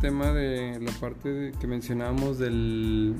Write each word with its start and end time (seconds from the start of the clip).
tema 0.00 0.32
de 0.32 0.80
la 0.80 0.92
parte 0.92 1.52
que 1.60 1.66
mencionábamos 1.66 2.38
del, 2.38 3.14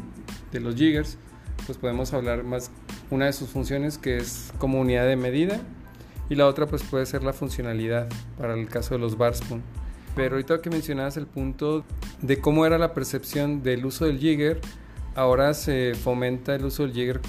de 0.50 0.60
los 0.60 0.74
jiggers, 0.74 1.18
pues 1.66 1.78
podemos 1.78 2.12
hablar 2.12 2.42
más 2.42 2.70
una 3.10 3.26
de 3.26 3.32
sus 3.32 3.50
funciones 3.50 3.98
que 3.98 4.16
es 4.16 4.52
como 4.58 4.80
unidad 4.80 5.06
de 5.06 5.16
medida 5.16 5.60
y 6.28 6.34
la 6.34 6.46
otra 6.46 6.66
pues 6.66 6.82
puede 6.82 7.06
ser 7.06 7.22
la 7.22 7.32
funcionalidad 7.32 8.08
para 8.38 8.54
el 8.54 8.68
caso 8.68 8.94
de 8.94 9.00
los 9.00 9.18
bar 9.18 9.34
spoon. 9.34 9.62
Pero 10.16 10.36
ahorita 10.36 10.60
que 10.62 10.70
mencionabas 10.70 11.16
el 11.16 11.26
punto 11.26 11.84
de 12.22 12.40
cómo 12.40 12.66
era 12.66 12.78
la 12.78 12.94
percepción 12.94 13.62
del 13.62 13.84
uso 13.84 14.06
del 14.06 14.18
jigger, 14.18 14.60
ahora 15.14 15.54
se 15.54 15.94
fomenta 15.94 16.54
el 16.54 16.64
uso 16.64 16.84
del 16.84 16.92
jigger 16.92 17.20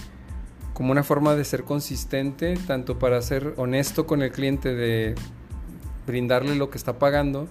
como 0.74 0.92
una 0.92 1.04
forma 1.04 1.36
de 1.36 1.44
ser 1.44 1.64
consistente, 1.64 2.56
tanto 2.66 2.98
para 2.98 3.22
ser 3.22 3.54
honesto 3.58 4.08
con 4.08 4.22
el 4.22 4.32
cliente 4.32 4.74
de 4.74 5.16
brindarle 6.08 6.56
lo 6.56 6.70
que 6.70 6.78
está 6.78 6.98
pagando 6.98 7.48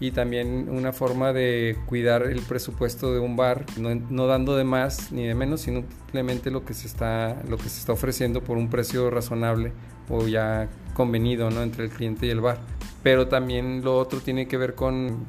y 0.00 0.12
también 0.12 0.68
una 0.70 0.92
forma 0.94 1.34
de 1.34 1.76
cuidar 1.84 2.22
el 2.22 2.40
presupuesto 2.40 3.12
de 3.12 3.20
un 3.20 3.36
bar, 3.36 3.66
no, 3.76 4.26
dando 4.26 4.56
de 4.56 4.64
más 4.64 5.12
ni 5.12 5.26
de 5.26 5.34
menos, 5.34 5.60
sino 5.60 5.82
simplemente 5.82 6.50
lo 6.50 6.64
que 6.64 6.72
se 6.72 6.86
está 6.86 7.36
lo 7.46 7.58
que 7.58 7.68
se 7.68 7.78
está 7.80 7.92
ofreciendo 7.92 8.42
por 8.42 8.56
un 8.56 8.70
precio 8.70 9.10
razonable 9.10 9.72
o 10.08 10.26
ya 10.26 10.68
convenido, 10.94 11.50
¿no? 11.50 11.62
entre 11.62 11.84
el 11.84 11.90
cliente 11.90 12.26
y 12.26 12.30
el 12.30 12.40
bar. 12.40 12.58
Pero 13.02 13.28
también 13.28 13.82
lo 13.84 13.98
otro 13.98 14.20
tiene 14.20 14.48
que 14.48 14.56
ver 14.56 14.74
con 14.74 15.26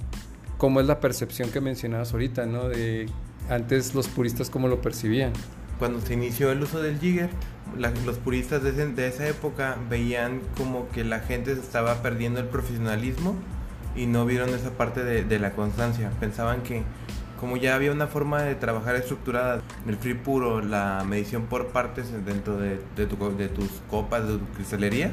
cómo 0.58 0.80
es 0.80 0.88
la 0.88 1.02
percepción 1.02 1.52
que 1.52 1.60
mencionabas 1.60 2.14
ahorita, 2.14 2.46
¿no? 2.46 2.70
De 2.70 3.08
antes 3.50 3.94
los 3.94 4.08
puristas 4.08 4.50
cómo 4.50 4.68
lo 4.68 4.82
percibían. 4.82 5.34
Cuando 5.80 6.00
se 6.02 6.14
inició 6.14 6.52
el 6.52 6.62
uso 6.62 6.82
del 6.82 7.00
jigger, 7.00 7.30
los 8.06 8.18
puristas 8.18 8.64
de, 8.64 8.72
de 8.72 9.08
esa 9.08 9.28
época 9.28 9.78
veían 9.90 10.42
como 10.58 10.90
que 10.90 11.04
la 11.04 11.20
gente 11.20 11.54
estaba 11.54 12.02
perdiendo 12.02 12.40
el 12.40 12.48
profesionalismo 12.48 13.36
y 13.96 14.06
no 14.06 14.26
vieron 14.26 14.50
esa 14.50 14.72
parte 14.72 15.04
de, 15.04 15.40
la 15.40 15.52
constancia. 15.52 16.12
Pensaban 16.20 16.62
que 16.62 16.84
como 17.40 17.58
ya 17.58 17.76
había 17.76 17.92
una 17.92 18.08
forma 18.08 18.44
de 18.44 18.56
trabajar 18.56 18.96
estructurada, 18.96 19.62
el 19.88 19.98
free 19.98 20.14
puro, 20.14 20.62
la 20.62 21.04
medición 21.08 21.48
por 21.48 21.68
partes 21.68 22.12
dentro 22.26 22.58
de, 22.58 22.80
de, 22.96 23.06
de 23.06 23.48
tus 23.50 23.70
copas, 23.90 24.28
de 24.28 24.38
tu 24.38 24.46
cristalería, 24.56 25.12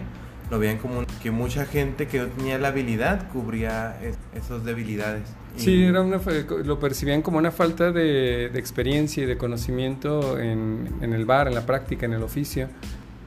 lo 0.50 0.58
veían 0.58 0.78
como 0.78 1.04
que 1.22 1.30
mucha 1.30 1.66
gente 1.66 2.06
que 2.06 2.18
no 2.18 2.26
tenía 2.26 2.58
la 2.58 2.68
habilidad 2.68 3.28
cubría 3.30 3.98
esas 4.34 4.64
debilidades. 4.64 5.22
Sí, 5.56 5.82
era 5.82 6.02
una, 6.02 6.20
lo 6.64 6.78
percibían 6.78 7.22
como 7.22 7.38
una 7.38 7.50
falta 7.50 7.90
de, 7.92 8.46
experiencia 8.54 9.24
y 9.24 9.26
de 9.26 9.36
conocimiento 9.36 10.38
en, 10.38 10.88
en, 11.02 11.12
el 11.12 11.26
bar, 11.26 11.48
en 11.48 11.54
la 11.54 11.66
práctica, 11.66 12.06
en 12.06 12.12
el 12.12 12.22
oficio. 12.22 12.68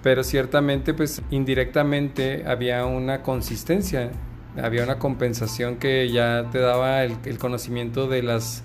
Pero 0.01 0.23
ciertamente, 0.23 0.93
pues 0.93 1.21
indirectamente 1.29 2.43
había 2.47 2.85
una 2.85 3.21
consistencia 3.21 4.11
había 4.61 4.83
una 4.83 4.99
compensación 4.99 5.77
que 5.77 6.09
ya 6.11 6.49
te 6.51 6.59
daba 6.59 7.03
el, 7.03 7.37
conocimiento 7.37 8.07
de 8.07 8.23
las, 8.23 8.63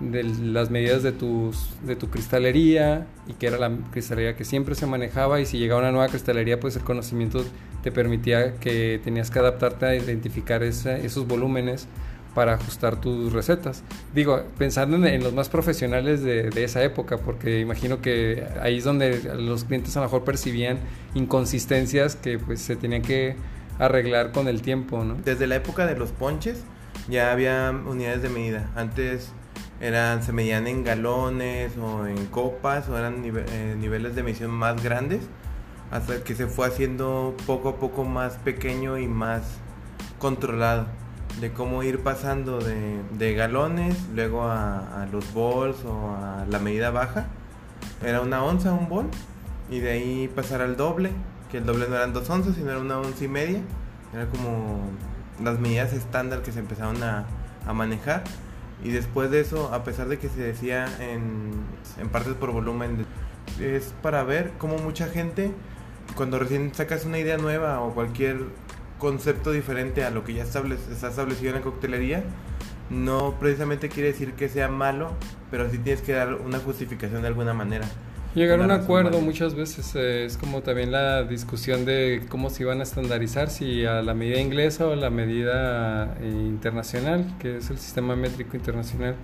de 0.00 0.24
las 0.24 0.70
medidas 0.70 1.02
de, 1.02 1.12
tus, 1.12 1.68
de 1.84 1.96
tu 1.96 2.08
cristalería 2.08 3.06
y 3.26 3.34
que 3.34 3.46
era 3.46 3.58
la 3.58 3.70
cristalería 3.92 4.36
que 4.36 4.44
siempre 4.44 4.74
se 4.74 4.86
manejaba 4.86 5.40
y 5.40 5.46
si 5.46 5.58
llegaba 5.58 5.80
una 5.80 5.92
nueva 5.92 6.08
cristalería 6.08 6.58
pues 6.58 6.76
el 6.76 6.82
conocimiento 6.82 7.44
te 7.82 7.92
permitía 7.92 8.56
que 8.56 9.00
tenías 9.04 9.30
que 9.30 9.38
adaptarte 9.38 9.86
a 9.86 9.94
identificar 9.94 10.62
esos 10.62 11.26
volúmenes 11.26 11.86
para 12.34 12.54
ajustar 12.54 13.00
tus 13.00 13.32
recetas. 13.32 13.82
Digo, 14.14 14.42
pensando 14.58 15.04
en, 15.04 15.24
los 15.24 15.32
más 15.32 15.48
profesionales 15.48 16.22
de, 16.22 16.50
de, 16.50 16.64
esa 16.64 16.84
época, 16.84 17.18
porque 17.18 17.58
imagino 17.58 18.00
que 18.00 18.44
ahí 18.60 18.78
es 18.78 18.84
donde 18.84 19.22
los 19.34 19.64
clientes 19.64 19.96
a 19.96 20.00
lo 20.00 20.06
mejor 20.06 20.24
percibían 20.24 20.78
inconsistencias 21.14 22.14
que 22.16 22.38
pues 22.38 22.60
se 22.60 22.76
tenían 22.76 23.02
que 23.02 23.34
arreglar 23.78 24.32
con 24.32 24.48
el 24.48 24.62
tiempo, 24.62 25.04
¿no? 25.04 25.14
Desde 25.24 25.46
la 25.46 25.56
época 25.56 25.86
de 25.86 25.96
los 25.96 26.10
ponches 26.10 26.64
ya 27.08 27.32
había 27.32 27.70
unidades 27.70 28.22
de 28.22 28.28
medida. 28.28 28.70
Antes 28.76 29.32
eran 29.80 30.22
se 30.22 30.32
medían 30.32 30.66
en 30.66 30.84
galones 30.84 31.76
o 31.78 32.06
en 32.06 32.26
copas 32.26 32.88
o 32.88 32.98
eran 32.98 33.22
eh, 33.24 33.76
niveles 33.78 34.14
de 34.14 34.22
medición 34.22 34.50
más 34.50 34.82
grandes 34.82 35.20
hasta 35.90 36.22
que 36.24 36.34
se 36.34 36.46
fue 36.46 36.66
haciendo 36.66 37.34
poco 37.46 37.70
a 37.70 37.76
poco 37.76 38.04
más 38.04 38.34
pequeño 38.38 38.98
y 38.98 39.06
más 39.06 39.42
controlado 40.18 40.86
de 41.40 41.52
cómo 41.52 41.84
ir 41.84 42.00
pasando 42.00 42.58
de, 42.58 43.34
galones 43.34 43.96
luego 44.14 44.42
a, 44.42 45.02
a, 45.02 45.06
los 45.06 45.32
bols 45.32 45.84
o 45.84 46.10
a 46.10 46.44
la 46.50 46.58
medida 46.58 46.90
baja 46.90 47.26
era 48.02 48.20
una 48.20 48.42
onza 48.42 48.72
un 48.72 48.88
bol 48.88 49.06
y 49.70 49.78
de 49.78 49.90
ahí 49.92 50.28
pasar 50.34 50.60
al 50.60 50.76
doble 50.76 51.10
que 51.50 51.58
el 51.58 51.66
doble 51.66 51.88
no 51.88 51.96
eran 51.96 52.12
dos 52.12 52.28
onzas, 52.30 52.54
sino 52.54 52.70
era 52.70 52.78
una 52.78 52.98
once 52.98 53.24
y 53.24 53.28
media. 53.28 53.60
Era 54.12 54.26
como 54.26 54.90
las 55.42 55.58
medidas 55.58 55.92
estándar 55.92 56.42
que 56.42 56.52
se 56.52 56.60
empezaron 56.60 57.02
a, 57.02 57.26
manejar. 57.72 58.24
Y 58.82 58.90
después 58.90 59.30
de 59.30 59.40
eso, 59.40 59.74
a 59.74 59.84
pesar 59.84 60.08
de 60.08 60.18
que 60.18 60.30
se 60.30 60.40
decía 60.40 60.86
en, 61.00 61.50
en 62.00 62.08
partes 62.08 62.32
por 62.34 62.50
volumen, 62.50 63.04
es 63.60 63.92
para 64.02 64.22
ver 64.22 64.52
cómo 64.56 64.78
mucha 64.78 65.08
gente, 65.08 65.52
cuando 66.14 66.38
recién 66.38 66.72
sacas 66.74 67.04
una 67.04 67.18
idea 67.18 67.36
nueva 67.36 67.80
o 67.80 67.92
cualquier 67.92 68.38
concepto 68.98 69.52
diferente 69.52 70.04
a 70.04 70.10
lo 70.10 70.24
que 70.24 70.34
ya 70.34 70.44
está 70.44 70.62
establecido 71.08 71.50
en 71.50 71.56
la 71.56 71.60
coctelería, 71.60 72.24
no 72.90 73.34
precisamente 73.38 73.88
quiere 73.88 74.12
decir 74.12 74.32
que 74.32 74.48
sea 74.48 74.68
malo, 74.68 75.12
pero 75.50 75.70
sí 75.70 75.78
tienes 75.78 76.02
que 76.02 76.12
dar 76.12 76.34
una 76.34 76.58
justificación 76.58 77.22
de 77.22 77.28
alguna 77.28 77.54
manera. 77.54 77.86
Llegar 78.34 78.60
a 78.60 78.64
un 78.64 78.70
acuerdo 78.70 79.20
muchas 79.22 79.54
veces 79.54 79.94
eh, 79.96 80.26
es 80.26 80.36
como 80.36 80.60
también 80.62 80.92
la 80.92 81.22
discusión 81.22 81.86
de 81.86 82.26
cómo 82.28 82.50
se 82.50 82.62
iban 82.62 82.80
a 82.80 82.82
estandarizar, 82.82 83.48
si 83.48 83.86
a 83.86 84.02
la 84.02 84.12
medida 84.12 84.38
inglesa 84.38 84.86
o 84.86 84.92
a 84.92 84.96
la 84.96 85.08
medida 85.08 86.14
eh, 86.20 86.28
internacional, 86.28 87.24
que 87.38 87.56
es 87.56 87.70
el 87.70 87.78
sistema 87.78 88.16
métrico 88.16 88.54
internacional. 88.56 89.16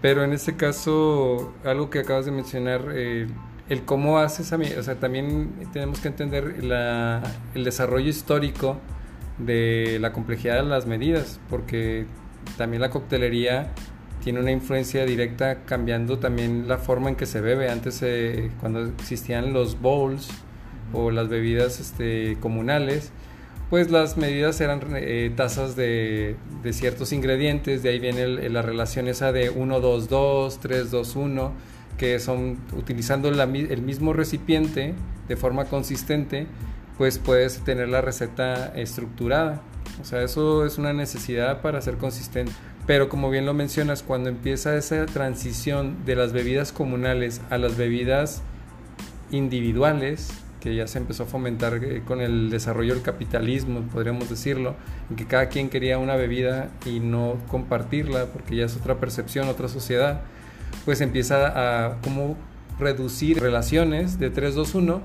Pero 0.00 0.22
en 0.22 0.32
este 0.32 0.56
caso, 0.56 1.54
algo 1.64 1.90
que 1.90 1.98
acabas 1.98 2.24
de 2.24 2.30
mencionar, 2.30 2.82
eh, 2.94 3.26
el 3.68 3.84
cómo 3.84 4.18
haces 4.18 4.52
a 4.52 4.58
mí, 4.58 4.68
o 4.78 4.82
sea, 4.82 4.94
también 4.94 5.52
tenemos 5.72 5.98
que 5.98 6.08
entender 6.08 6.62
la, 6.62 7.20
el 7.54 7.64
desarrollo 7.64 8.08
histórico 8.08 8.78
de 9.38 9.98
la 10.00 10.12
complejidad 10.12 10.56
de 10.56 10.68
las 10.68 10.86
medidas, 10.86 11.40
porque 11.50 12.06
también 12.56 12.80
la 12.80 12.90
coctelería 12.90 13.72
tiene 14.24 14.40
una 14.40 14.52
influencia 14.52 15.04
directa 15.04 15.66
cambiando 15.66 16.18
también 16.18 16.66
la 16.66 16.78
forma 16.78 17.10
en 17.10 17.14
que 17.14 17.26
se 17.26 17.42
bebe. 17.42 17.68
Antes, 17.68 18.00
eh, 18.02 18.50
cuando 18.58 18.82
existían 18.86 19.52
los 19.52 19.78
bowls 19.82 20.30
o 20.94 21.10
las 21.10 21.28
bebidas 21.28 21.78
este, 21.78 22.38
comunales, 22.40 23.12
pues 23.68 23.90
las 23.90 24.16
medidas 24.16 24.62
eran 24.62 24.80
eh, 24.96 25.30
tazas 25.36 25.76
de, 25.76 26.36
ciertos 26.72 27.12
ingredientes, 27.12 27.82
de 27.82 27.90
ahí 27.90 27.98
viene 27.98 28.48
la 28.48 28.62
relación 28.62 29.08
esa 29.08 29.30
de 29.30 29.50
1, 29.50 29.80
2, 29.80 30.08
2, 30.08 30.58
3, 30.58 30.90
2, 30.90 31.16
1, 31.16 31.52
que 31.98 32.18
son 32.18 32.56
utilizando 32.72 33.28
el 33.28 33.82
mismo 33.82 34.14
recipiente 34.14 34.94
de 35.28 35.36
forma 35.36 35.66
consistente, 35.66 36.46
pues 36.96 37.18
puedes 37.18 37.58
tener 37.58 37.90
la 37.90 38.00
receta 38.00 38.72
estructurada. 38.74 39.60
O 40.00 40.04
sea, 40.06 40.22
eso 40.22 40.64
es 40.64 40.78
una 40.78 40.94
necesidad 40.94 41.60
para 41.60 41.82
ser 41.82 41.98
consistente. 41.98 42.52
Pero 42.86 43.08
como 43.08 43.30
bien 43.30 43.46
lo 43.46 43.54
mencionas, 43.54 44.02
cuando 44.02 44.28
empieza 44.28 44.76
esa 44.76 45.06
transición 45.06 46.04
de 46.04 46.16
las 46.16 46.32
bebidas 46.32 46.72
comunales 46.72 47.40
a 47.50 47.56
las 47.56 47.76
bebidas 47.76 48.42
individuales, 49.30 50.30
que 50.60 50.74
ya 50.74 50.86
se 50.86 50.98
empezó 50.98 51.24
a 51.24 51.26
fomentar 51.26 51.82
eh, 51.82 52.02
con 52.06 52.20
el 52.20 52.50
desarrollo 52.50 52.94
del 52.94 53.02
capitalismo, 53.02 53.82
podríamos 53.92 54.28
decirlo, 54.28 54.74
en 55.10 55.16
que 55.16 55.26
cada 55.26 55.48
quien 55.48 55.68
quería 55.68 55.98
una 55.98 56.16
bebida 56.16 56.70
y 56.86 57.00
no 57.00 57.36
compartirla, 57.48 58.26
porque 58.26 58.56
ya 58.56 58.64
es 58.66 58.76
otra 58.76 58.98
percepción, 58.98 59.48
otra 59.48 59.68
sociedad, 59.68 60.22
pues 60.84 61.00
empieza 61.00 61.86
a 61.86 62.00
como 62.00 62.36
reducir 62.78 63.40
relaciones 63.40 64.18
de 64.18 64.32
3-2-1 64.32 65.00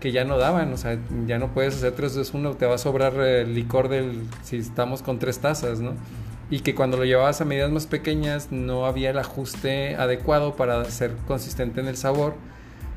que 0.00 0.12
ya 0.12 0.24
no 0.24 0.38
daban, 0.38 0.72
o 0.72 0.76
sea, 0.76 0.98
ya 1.26 1.38
no 1.38 1.48
puedes 1.48 1.76
hacer 1.76 1.94
3-2-1, 1.94 2.56
te 2.56 2.66
va 2.66 2.76
a 2.76 2.78
sobrar 2.78 3.14
el 3.20 3.54
licor 3.54 3.88
del, 3.88 4.22
si 4.42 4.56
estamos 4.56 5.02
con 5.02 5.18
tres 5.18 5.40
tazas, 5.40 5.80
¿no? 5.80 5.92
Y 6.50 6.60
que 6.60 6.74
cuando 6.74 6.96
lo 6.96 7.04
llevabas 7.04 7.40
a 7.40 7.44
medidas 7.44 7.70
más 7.70 7.86
pequeñas 7.86 8.50
no 8.50 8.84
había 8.84 9.10
el 9.10 9.18
ajuste 9.18 9.94
adecuado 9.94 10.56
para 10.56 10.84
ser 10.86 11.14
consistente 11.26 11.80
en 11.80 11.86
el 11.86 11.96
sabor 11.96 12.34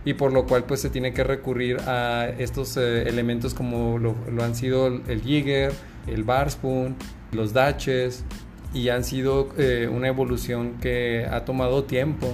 y 0.06 0.16
por 0.16 0.34
lo 0.34 0.46
cual 0.46 0.66
pues 0.66 0.82
se 0.82 0.90
tiene 0.90 1.14
que 1.14 1.24
recurrir 1.24 1.80
a 1.82 2.28
estos 2.40 2.76
eh, 2.78 3.08
elementos 3.08 3.54
como 3.54 4.00
lo, 4.00 4.44
han 4.44 4.56
sido 4.56 4.88
el 4.88 5.22
jigger, 5.22 5.72
el 6.08 6.24
bar 6.24 6.50
spoon, 6.50 6.96
los 7.32 7.54
daches 7.54 8.26
y 8.74 8.90
han 8.90 9.04
sido 9.04 9.50
eh, 9.58 9.88
una 9.90 10.08
evolución 10.08 10.78
que 10.82 11.28
ha 11.30 11.46
tomado 11.46 11.84
tiempo 11.84 12.28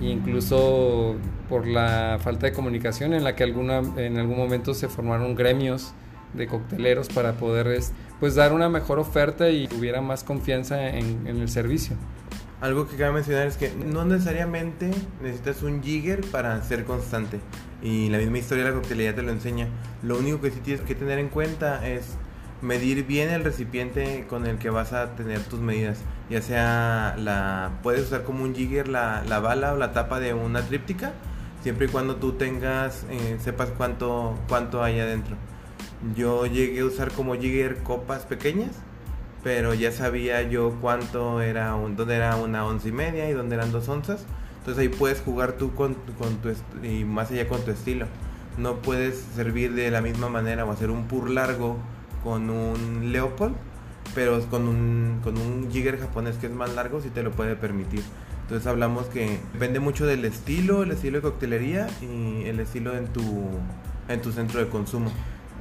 incluso 0.00 1.16
por 1.48 1.66
la 1.66 2.18
falta 2.20 2.46
de 2.46 2.52
comunicación 2.52 3.14
en 3.14 3.24
la 3.24 3.34
que 3.34 3.44
alguna, 3.44 3.80
en 3.96 4.18
algún 4.18 4.36
momento 4.36 4.74
se 4.74 4.88
formaron 4.88 5.34
gremios 5.34 5.94
de 6.34 6.46
cocteleros 6.46 7.08
para 7.08 7.32
poder 7.32 7.80
pues 8.20 8.34
dar 8.34 8.52
una 8.52 8.68
mejor 8.68 8.98
oferta 8.98 9.50
y 9.50 9.68
tuviera 9.68 10.00
más 10.00 10.24
confianza 10.24 10.88
en, 10.88 11.26
el 11.26 11.48
servicio. 11.48 11.96
Algo 12.60 12.88
que 12.88 12.96
cabe 12.96 13.12
mencionar 13.12 13.46
es 13.46 13.56
que 13.56 13.70
no 13.70 14.04
necesariamente 14.04 14.90
necesitas 15.22 15.62
un 15.62 15.82
jigger 15.82 16.22
para 16.32 16.60
ser 16.62 16.84
constante. 16.84 17.38
Y 17.82 18.08
la 18.08 18.18
misma 18.18 18.38
historia 18.38 18.64
de 18.64 18.70
la 18.70 18.76
coctelería 18.76 19.14
te 19.14 19.22
lo 19.22 19.30
enseña. 19.30 19.68
Lo 20.02 20.18
único 20.18 20.40
que 20.40 20.50
sí 20.50 20.58
tienes 20.60 20.84
que 20.84 20.96
tener 20.96 21.20
en 21.20 21.28
cuenta 21.28 21.86
es 21.86 22.16
medir 22.60 23.06
bien 23.06 23.30
el 23.30 23.44
recipiente 23.44 24.26
con 24.28 24.46
el 24.46 24.58
que 24.58 24.70
vas 24.70 24.92
a 24.92 25.14
tener 25.14 25.40
tus 25.40 25.60
medidas. 25.60 26.00
Ya 26.28 26.42
sea 26.42 27.14
la 27.16 27.78
puedes 27.82 28.02
usar 28.02 28.24
como 28.24 28.42
un 28.42 28.54
jigger 28.54 28.88
la, 28.88 29.22
la 29.28 29.38
bala 29.38 29.74
o 29.74 29.76
la 29.76 29.92
tapa 29.92 30.18
de 30.18 30.34
una 30.34 30.62
tríptica, 30.62 31.12
siempre 31.62 31.86
y 31.86 31.88
cuando 31.88 32.16
tú 32.16 32.32
tengas 32.32 33.06
eh, 33.10 33.38
sepas 33.40 33.70
cuánto 33.76 34.36
cuánto 34.48 34.82
hay 34.82 34.98
adentro. 34.98 35.36
Yo 36.16 36.46
llegué 36.46 36.80
a 36.80 36.84
usar 36.84 37.12
como 37.12 37.34
jigger 37.34 37.82
copas 37.82 38.24
pequeñas, 38.24 38.70
pero 39.42 39.74
ya 39.74 39.92
sabía 39.92 40.42
yo 40.42 40.76
cuánto 40.80 41.40
era 41.40 41.74
un, 41.74 41.96
dónde 41.96 42.16
era 42.16 42.36
una 42.36 42.64
once 42.64 42.88
y 42.88 42.92
media 42.92 43.28
y 43.28 43.32
dónde 43.32 43.56
eran 43.56 43.72
dos 43.72 43.88
onzas. 43.88 44.24
Entonces 44.58 44.82
ahí 44.82 44.88
puedes 44.88 45.20
jugar 45.20 45.52
tú 45.52 45.74
con, 45.74 45.94
con 46.18 46.36
tu 46.36 46.50
y 46.86 47.04
más 47.04 47.30
allá 47.30 47.48
con 47.48 47.60
tu 47.62 47.70
estilo. 47.70 48.06
No 48.58 48.76
puedes 48.76 49.16
servir 49.34 49.74
de 49.74 49.90
la 49.90 50.00
misma 50.00 50.28
manera 50.28 50.64
o 50.64 50.70
hacer 50.70 50.90
un 50.90 51.06
pur 51.06 51.30
largo 51.30 51.76
con 52.22 52.50
un 52.50 53.12
Leopold, 53.12 53.54
pero 54.14 54.40
con 54.50 54.68
un, 54.68 55.20
con 55.22 55.38
un 55.38 55.70
jigger 55.70 55.98
japonés 55.98 56.36
que 56.36 56.46
es 56.46 56.52
más 56.52 56.74
largo 56.74 57.00
si 57.00 57.08
te 57.08 57.22
lo 57.22 57.30
puede 57.32 57.56
permitir. 57.56 58.02
Entonces 58.42 58.66
hablamos 58.66 59.06
que 59.06 59.40
depende 59.52 59.78
mucho 59.78 60.06
del 60.06 60.24
estilo, 60.24 60.82
el 60.82 60.90
estilo 60.92 61.18
de 61.18 61.22
coctelería 61.22 61.86
y 62.00 62.44
el 62.46 62.60
estilo 62.60 62.96
en 62.96 63.06
tu, 63.08 63.22
en 64.08 64.22
tu 64.22 64.32
centro 64.32 64.60
de 64.60 64.68
consumo. 64.68 65.12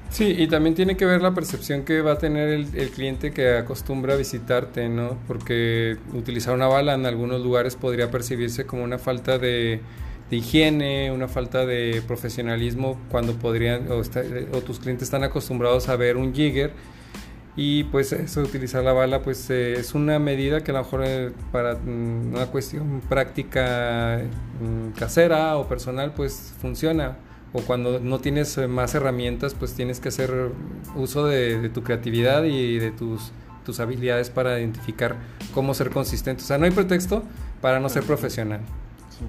Sí, 0.10 0.36
y 0.38 0.48
también 0.48 0.74
tiene 0.74 0.96
que 0.96 1.06
ver 1.06 1.22
la 1.22 1.34
percepción 1.34 1.84
que 1.84 2.02
va 2.02 2.14
a 2.14 2.18
tener 2.18 2.50
el, 2.50 2.90
cliente 2.92 3.32
que 3.32 3.58
acostumbra 3.58 4.14
a 4.14 4.18
visitarte, 4.18 4.90
¿no? 4.90 5.18
Porque 5.28 5.98
utilizar 6.14 6.56
una 6.56 6.68
bala 6.68 6.94
en 6.94 7.06
algunos 7.06 7.42
lugares 7.42 7.76
podría 7.76 8.10
percibirse 8.10 8.66
como 8.66 8.84
una 8.84 8.98
falta 8.98 9.38
de, 9.38 9.82
de 10.30 10.38
higiene, 10.38 11.12
una 11.12 11.28
falta 11.28 11.66
de 11.66 12.02
profesionalismo 12.08 13.00
cuando 13.10 13.34
podrían 13.34 13.92
o, 13.92 14.02
está, 14.02 14.24
o, 14.54 14.62
tus 14.62 14.80
clientes 14.80 15.08
están 15.08 15.24
acostumbrados 15.24 15.90
a 15.90 15.96
ver 15.96 16.18
un 16.18 16.34
jigger 16.34 16.72
y 17.56 17.86
pues 17.86 18.12
eso 18.14 18.42
utilizar 18.42 18.84
la 18.84 18.94
bala 18.94 19.22
pues 19.24 19.50
eh, 19.50 19.74
es 19.74 19.96
una 19.96 20.20
medida 20.20 20.64
que 20.64 20.72
a 20.72 20.76
lo 20.76 20.84
mejor 20.84 21.04
eh, 21.06 21.32
para 21.52 21.76
mm, 21.76 22.34
una 22.36 22.46
cuestión 22.48 23.02
práctica 23.10 24.22
mm, 24.62 24.98
casera 24.98 25.58
o 25.58 25.68
personal 25.68 26.14
pues 26.14 26.54
funciona 26.62 27.18
o 27.58 27.62
cuando 27.62 28.00
no 28.00 28.20
tienes 28.20 28.58
eh, 28.58 28.68
más 28.68 28.96
herramientas 28.96 29.54
pues 29.54 29.74
tienes 29.74 30.00
que 30.00 30.10
hacer 30.10 30.52
uso 30.96 31.26
de, 31.26 31.60
de 31.60 31.70
tu 31.70 31.84
creatividad 31.84 32.44
y 32.44 32.78
de 32.80 32.92
tus 32.92 33.32
tus 33.68 33.82
habilidades 33.82 34.30
para 34.30 34.58
identificar 34.60 35.18
cómo 35.54 35.74
ser 35.74 35.90
consistente. 35.90 36.42
O 36.42 36.46
sea, 36.46 36.58
no 36.58 36.64
hay 36.64 36.72
pretexto 36.72 37.22
para 37.60 37.82
no 37.82 37.90
ser 37.90 38.04
profesional. 38.04 38.62
Sí. 39.10 39.26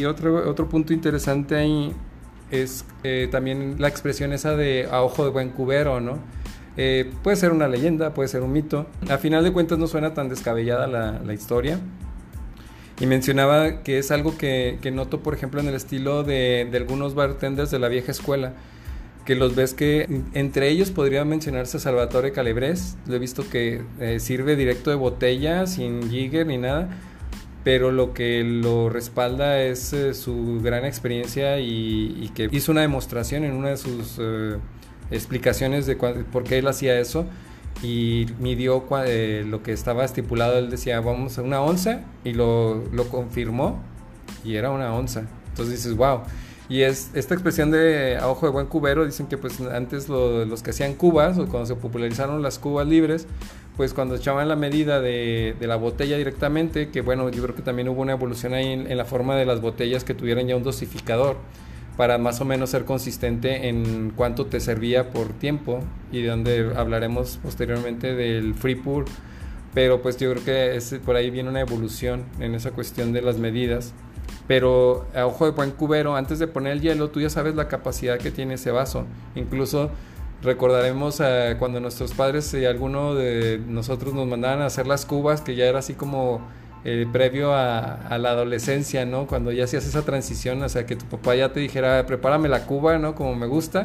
Y 0.00 0.04
otro, 0.04 0.50
otro 0.50 0.68
punto 0.68 0.92
interesante 0.92 1.54
ahí 1.54 1.92
es 2.50 2.84
eh, 3.04 3.28
también 3.30 3.76
la 3.78 3.86
expresión 3.86 4.32
esa 4.32 4.56
de 4.56 4.88
a 4.90 5.02
ojo 5.02 5.24
de 5.24 5.30
buen 5.30 5.50
cubero, 5.50 6.00
¿no? 6.00 6.18
Eh, 6.76 7.08
puede 7.22 7.36
ser 7.36 7.52
una 7.52 7.68
leyenda, 7.68 8.14
puede 8.14 8.28
ser 8.28 8.42
un 8.42 8.52
mito. 8.52 8.86
A 9.08 9.18
final 9.18 9.44
de 9.44 9.52
cuentas 9.52 9.78
no 9.78 9.86
suena 9.86 10.12
tan 10.12 10.28
descabellada 10.28 10.88
la, 10.88 11.20
la 11.24 11.34
historia. 11.34 11.78
Y 13.00 13.06
mencionaba 13.06 13.82
que 13.82 13.98
es 13.98 14.10
algo 14.10 14.36
que, 14.36 14.78
noto, 14.92 15.20
por 15.20 15.34
ejemplo, 15.34 15.60
en 15.60 15.68
el 15.68 15.74
estilo 15.74 16.24
de, 16.24 16.68
algunos 16.74 17.14
bartenders 17.14 17.70
de 17.70 17.78
la 17.78 17.88
vieja 17.88 18.10
escuela, 18.10 18.54
que 19.24 19.34
los 19.34 19.54
ves 19.54 19.74
que 19.74 20.22
entre 20.32 20.68
ellos 20.68 20.90
podría 20.90 21.24
mencionarse 21.24 21.78
Salvatore 21.78 22.32
Calebres. 22.32 22.96
Lo 23.06 23.14
he 23.14 23.18
visto 23.18 23.48
que 23.48 23.82
eh, 24.00 24.20
sirve 24.20 24.56
directo 24.56 24.90
de 24.90 24.96
botella, 24.96 25.66
sin 25.66 26.10
jigger 26.10 26.46
ni 26.46 26.58
nada 26.58 26.88
pero 27.64 27.92
lo 27.92 28.14
que 28.14 28.42
lo 28.44 28.88
respalda 28.88 29.60
es 29.62 29.92
eh, 29.92 30.14
su 30.14 30.60
gran 30.62 30.86
experiencia 30.86 31.58
y, 31.60 32.16
y, 32.18 32.30
que 32.30 32.48
hizo 32.50 32.72
una 32.72 32.80
demostración 32.80 33.44
en 33.44 33.52
una 33.52 33.68
de 33.68 33.76
sus 33.76 34.16
eh, 34.18 34.56
explicaciones 35.10 35.84
de 35.84 35.96
por 35.96 36.44
qué 36.44 36.58
él 36.58 36.68
hacía 36.68 36.98
eso 36.98 37.26
y 37.82 38.26
midió 38.40 38.84
eh, 39.04 39.44
lo 39.46 39.62
que 39.62 39.72
estaba 39.72 40.04
estipulado, 40.04 40.58
él 40.58 40.70
decía 40.70 41.00
vamos 41.00 41.38
a 41.38 41.42
una 41.42 41.60
onza 41.60 42.00
y 42.24 42.32
lo, 42.32 42.82
lo 42.92 43.08
confirmó 43.08 43.80
y 44.44 44.56
era 44.56 44.70
una 44.70 44.94
onza. 44.94 45.24
Entonces 45.50 45.76
dices, 45.76 45.96
wow. 45.96 46.22
Y 46.68 46.82
es 46.82 47.10
esta 47.14 47.34
expresión 47.34 47.70
de 47.70 48.18
a 48.18 48.28
ojo 48.28 48.46
de 48.46 48.52
buen 48.52 48.66
cubero, 48.66 49.06
dicen 49.06 49.26
que 49.26 49.38
pues 49.38 49.60
antes 49.60 50.08
lo, 50.08 50.44
los 50.44 50.62
que 50.62 50.70
hacían 50.70 50.94
cubas 50.94 51.38
o 51.38 51.46
cuando 51.46 51.66
se 51.66 51.74
popularizaron 51.76 52.42
las 52.42 52.58
cubas 52.58 52.86
libres, 52.86 53.26
pues 53.76 53.94
cuando 53.94 54.16
echaban 54.16 54.48
la 54.48 54.56
medida 54.56 55.00
de, 55.00 55.56
de, 55.58 55.66
la 55.66 55.76
botella 55.76 56.18
directamente, 56.18 56.90
que 56.90 57.00
bueno, 57.00 57.30
yo 57.30 57.42
creo 57.42 57.54
que 57.54 57.62
también 57.62 57.88
hubo 57.88 58.02
una 58.02 58.12
evolución 58.12 58.52
ahí 58.52 58.66
en, 58.66 58.90
en, 58.90 58.98
la 58.98 59.06
forma 59.06 59.36
de 59.36 59.46
las 59.46 59.62
botellas 59.62 60.04
que 60.04 60.14
tuvieran 60.14 60.46
ya 60.46 60.56
un 60.56 60.62
dosificador 60.62 61.36
para 61.98 62.16
más 62.16 62.40
o 62.40 62.44
menos 62.44 62.70
ser 62.70 62.84
consistente 62.84 63.68
en 63.68 64.12
cuánto 64.14 64.46
te 64.46 64.60
servía 64.60 65.10
por 65.10 65.32
tiempo 65.32 65.80
y 66.12 66.22
de 66.22 66.28
donde 66.28 66.72
hablaremos 66.76 67.40
posteriormente 67.42 68.14
del 68.14 68.54
free 68.54 68.76
pour, 68.76 69.04
pero 69.74 70.00
pues 70.00 70.16
yo 70.16 70.30
creo 70.30 70.44
que 70.44 70.76
es, 70.76 70.94
por 71.04 71.16
ahí 71.16 71.28
viene 71.30 71.50
una 71.50 71.60
evolución 71.60 72.22
en 72.38 72.54
esa 72.54 72.70
cuestión 72.70 73.12
de 73.12 73.20
las 73.20 73.38
medidas. 73.38 73.94
Pero 74.46 75.06
a 75.12 75.26
ojo 75.26 75.46
de 75.46 75.50
buen 75.50 75.72
cubero, 75.72 76.14
antes 76.14 76.38
de 76.38 76.46
poner 76.46 76.74
el 76.74 76.82
hielo, 76.82 77.10
tú 77.10 77.20
ya 77.20 77.30
sabes 77.30 77.56
la 77.56 77.66
capacidad 77.66 78.16
que 78.16 78.30
tiene 78.30 78.54
ese 78.54 78.70
vaso. 78.70 79.04
Incluso 79.34 79.90
recordaremos 80.40 81.20
eh, 81.20 81.56
cuando 81.58 81.80
nuestros 81.80 82.12
padres 82.14 82.54
y 82.54 82.64
alguno 82.64 83.16
de 83.16 83.60
nosotros 83.66 84.14
nos 84.14 84.28
mandaban 84.28 84.62
a 84.62 84.66
hacer 84.66 84.86
las 84.86 85.04
cubas, 85.04 85.40
que 85.40 85.56
ya 85.56 85.64
era 85.64 85.80
así 85.80 85.94
como 85.94 86.42
eh, 86.90 87.06
previo 87.12 87.52
a, 87.54 88.16
la 88.18 88.30
adolescencia, 88.30 89.04
¿no? 89.04 89.26
Cuando 89.26 89.52
ya 89.52 89.64
hacías 89.64 89.86
esa 89.86 90.06
transición, 90.06 90.62
o 90.62 90.68
sea, 90.70 90.86
que 90.86 90.96
tu 90.96 91.04
papá 91.04 91.34
ya 91.34 91.52
te 91.52 91.60
dijera, 91.60 92.06
prepárame 92.06 92.48
la 92.48 92.64
cuba, 92.64 92.96
¿no? 92.96 93.14
Como 93.14 93.34
me 93.34 93.46
gusta, 93.46 93.82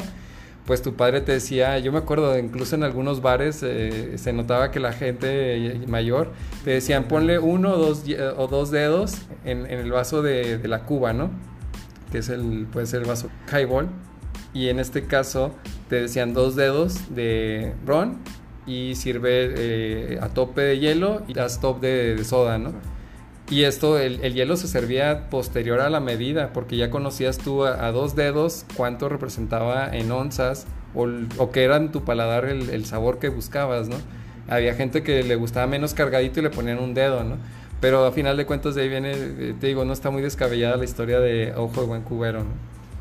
pues 0.66 0.82
tu 0.82 0.94
padre 0.94 1.20
te 1.20 1.34
decía, 1.34 1.78
yo 1.80 1.92
me 1.92 1.98
acuerdo, 1.98 2.40
incluso 2.40 2.76
en 2.76 2.84
algunos 2.84 3.22
bares 3.22 3.62
eh, 3.62 4.18
se 4.18 4.32
notaba 4.32 4.72
que 4.72 4.80
la 4.80 4.94
gente 4.94 5.82
mayor 5.86 6.32
te 6.64 6.72
decían, 6.72 7.10
ponle 7.10 7.40
uno 7.40 7.74
o 7.74 7.78
dos, 7.78 8.06
o 8.38 8.48
dos 8.48 8.72
dedos 8.72 9.16
en, 9.44 9.66
el 9.66 9.92
vaso 9.92 10.22
de, 10.22 10.58
de, 10.58 10.68
la 10.70 10.86
cuba, 10.86 11.12
¿no? 11.12 11.30
Que 12.10 12.20
es 12.20 12.30
el, 12.30 12.68
puede 12.72 12.86
ser 12.86 13.02
el 13.02 13.08
vaso 13.10 13.30
highball. 13.52 13.90
Y 14.54 14.70
en 14.70 14.80
este 14.80 15.08
caso 15.08 15.54
te 15.90 16.00
decían 16.04 16.34
dos 16.34 16.56
dedos 16.56 17.14
de 17.14 17.74
ron 17.86 18.20
y 18.66 18.96
sirve 18.96 19.54
eh, 19.58 20.20
a 20.22 20.30
tope 20.30 20.62
de 20.62 20.80
hielo 20.80 21.24
y 21.28 21.38
a 21.38 21.48
top 21.50 21.82
de, 21.82 22.16
de 22.16 22.24
soda, 22.24 22.58
¿no? 22.58 22.93
Y 23.54 23.66
esto, 23.66 24.00
el, 24.00 24.20
el, 24.24 24.34
hielo 24.34 24.58
se 24.58 24.68
servía 24.68 25.30
posterior 25.30 25.80
a 25.80 25.92
la 25.92 26.00
medida, 26.00 26.52
porque 26.54 26.76
ya 26.76 26.90
conocías 26.90 27.38
tú 27.38 27.66
a, 27.66 27.86
a 27.86 27.92
dos 27.92 28.16
dedos 28.16 28.66
cuánto 28.76 29.10
representaba 29.10 29.96
en 29.96 30.12
onzas 30.12 30.66
o, 30.96 31.08
o 31.38 31.52
que 31.52 31.64
era 31.64 31.78
en 31.78 31.92
tu 31.92 32.04
paladar 32.04 32.46
el, 32.46 32.72
el, 32.72 32.86
sabor 32.88 33.20
que 33.20 33.30
buscabas, 33.30 33.90
¿no? 33.90 33.98
Había 34.50 34.74
gente 34.74 35.04
que 35.04 35.22
le 35.22 35.36
gustaba 35.36 35.68
menos 35.68 35.94
cargadito 35.94 36.40
y 36.40 36.44
le 36.44 36.50
ponían 36.50 36.80
un 36.80 36.96
dedo, 36.96 37.24
¿no? 37.24 37.38
Pero 37.80 38.04
a 38.08 38.12
final 38.12 38.38
de 38.38 38.48
cuentas 38.48 38.74
de 38.74 38.82
ahí 38.82 38.90
viene, 38.90 39.12
eh, 39.12 39.56
te 39.62 39.68
digo, 39.68 39.86
no 39.86 39.94
está 39.94 40.10
muy 40.10 40.24
descabellada 40.24 40.76
la 40.76 40.86
historia 40.86 41.20
de 41.20 41.54
Ojo 41.56 41.82
de 41.82 41.86
Buen 41.86 42.02
Cubero, 42.02 42.40
¿no? 42.40 42.54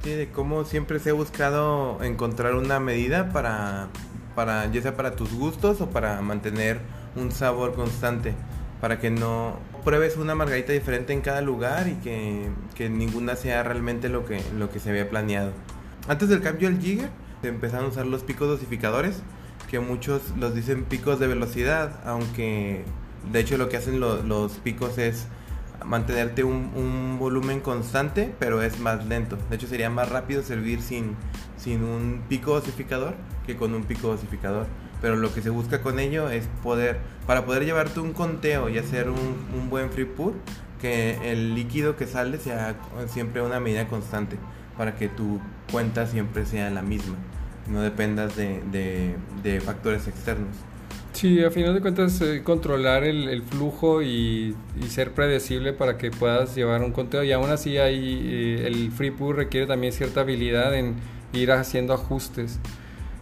Sí, 0.04 0.11
de 0.11 0.28
cómo 0.28 0.64
siempre 0.64 0.99
se 0.99 1.09
ha 1.09 1.14
buscado 1.14 2.04
encontrar 2.04 2.56
una 2.56 2.78
medida 2.78 3.30
para, 3.30 3.88
para, 4.35 4.71
ya 4.71 4.82
sea 4.82 4.99
para 4.99 5.12
tus 5.12 5.32
gustos 5.32 5.80
o 5.80 5.88
para 5.88 6.21
mantener 6.21 6.78
un 7.16 7.32
sabor 7.32 7.73
constante, 7.73 8.35
para 8.82 9.00
que 9.00 9.11
no 9.11 9.72
pruebes 9.85 10.17
una 10.17 10.35
margarita 10.35 10.73
diferente 10.73 11.12
en 11.12 11.21
cada 11.21 11.41
lugar 11.41 11.89
y 11.89 11.95
que, 11.97 12.49
que 12.75 12.89
ninguna 12.89 13.37
sea 13.37 13.62
realmente 13.62 14.09
lo 14.09 14.25
que, 14.25 14.43
lo 14.57 14.71
que 14.71 14.81
se 14.81 14.91
había 14.91 15.09
planeado. 15.09 15.53
Antes 16.09 16.29
del 16.29 16.41
cambio 16.41 16.69
al 16.69 16.81
Jigger, 16.81 17.11
se 17.43 17.49
empezaron 17.49 17.87
a 17.87 17.89
usar 17.89 18.07
los 18.07 18.23
picos 18.23 18.49
dosificadores, 18.49 19.23
que 19.71 19.81
muchos 19.81 20.23
los 20.37 20.55
dicen 20.55 20.85
picos 20.85 21.19
de 21.19 21.27
velocidad, 21.27 22.01
aunque 22.05 22.85
de 23.31 23.41
hecho 23.41 23.57
lo 23.57 23.69
que 23.69 23.77
hacen 23.77 24.01
lo, 24.01 24.23
los 24.23 24.53
picos 24.59 24.99
es 24.99 25.27
mantenerte 25.85 26.45
un, 26.45 26.71
un, 26.75 27.19
volumen 27.19 27.61
constante, 27.61 28.35
pero 28.39 28.62
es 28.62 28.79
más 28.79 29.07
lento. 29.07 29.37
De 29.51 29.57
hecho, 29.57 29.67
sería 29.67 29.91
más 29.91 30.09
rápido 30.09 30.43
servir 30.43 30.81
sin, 30.83 31.17
sin 31.57 31.83
un 31.83 32.23
pico 32.29 32.55
dosificador 32.55 33.15
que 33.47 33.57
con 33.57 33.75
un 33.75 33.85
pico 33.85 34.09
dosificador. 34.09 34.67
Pero 35.02 35.16
lo 35.16 35.35
que 35.35 35.42
se 35.42 35.50
busca 35.50 35.82
con 35.82 35.99
ello 35.99 36.30
es 36.30 36.49
poder, 36.62 37.00
para 37.26 37.44
poder 37.44 37.66
llevarte 37.66 38.00
un 38.00 38.12
conteo 38.12 38.71
y 38.71 38.78
hacer 38.78 39.11
un, 39.11 39.37
un 39.54 39.68
buen 39.68 39.90
free 39.90 40.06
pour, 40.06 40.32
que 40.80 41.18
el 41.30 41.54
líquido 41.54 41.97
que 41.97 42.06
sale 42.06 42.38
sea 42.38 42.76
siempre 43.09 43.42
una 43.42 43.61
medida 43.61 43.87
constante, 43.88 44.37
para 44.78 44.94
que 44.97 45.09
tu 45.09 45.40
cuenta 45.71 46.06
siempre 46.06 46.47
sea 46.47 46.71
la 46.71 46.82
misma, 46.82 47.16
no 47.68 47.82
dependas 47.82 48.37
de, 48.37 48.62
de, 48.71 49.16
de 49.42 49.61
factores 49.61 50.09
externos. 50.09 50.56
Sí, 51.12 51.44
a 51.44 51.50
final 51.50 51.75
de 51.75 51.80
cuentas 51.82 52.21
eh, 52.23 52.42
controlar 52.42 53.04
el, 53.04 53.28
el 53.28 53.42
flujo 53.42 54.02
y, 54.02 54.56
y, 54.80 54.88
ser 54.88 55.12
predecible 55.12 55.75
para 55.75 55.99
que 55.99 56.11
puedas 56.11 56.56
llevar 56.56 56.82
un 56.82 56.90
conteo 56.92 57.23
y 57.23 57.32
aún 57.32 57.50
así 57.50 57.76
hay, 57.76 58.21
eh, 58.25 58.66
el 58.66 58.90
free 58.90 59.11
pour 59.11 59.37
requiere 59.37 59.66
también 59.66 59.92
cierta 59.92 60.23
habilidad 60.23 60.75
en 60.75 60.94
ir 61.35 61.52
haciendo 61.52 61.92
ajustes. 61.92 62.59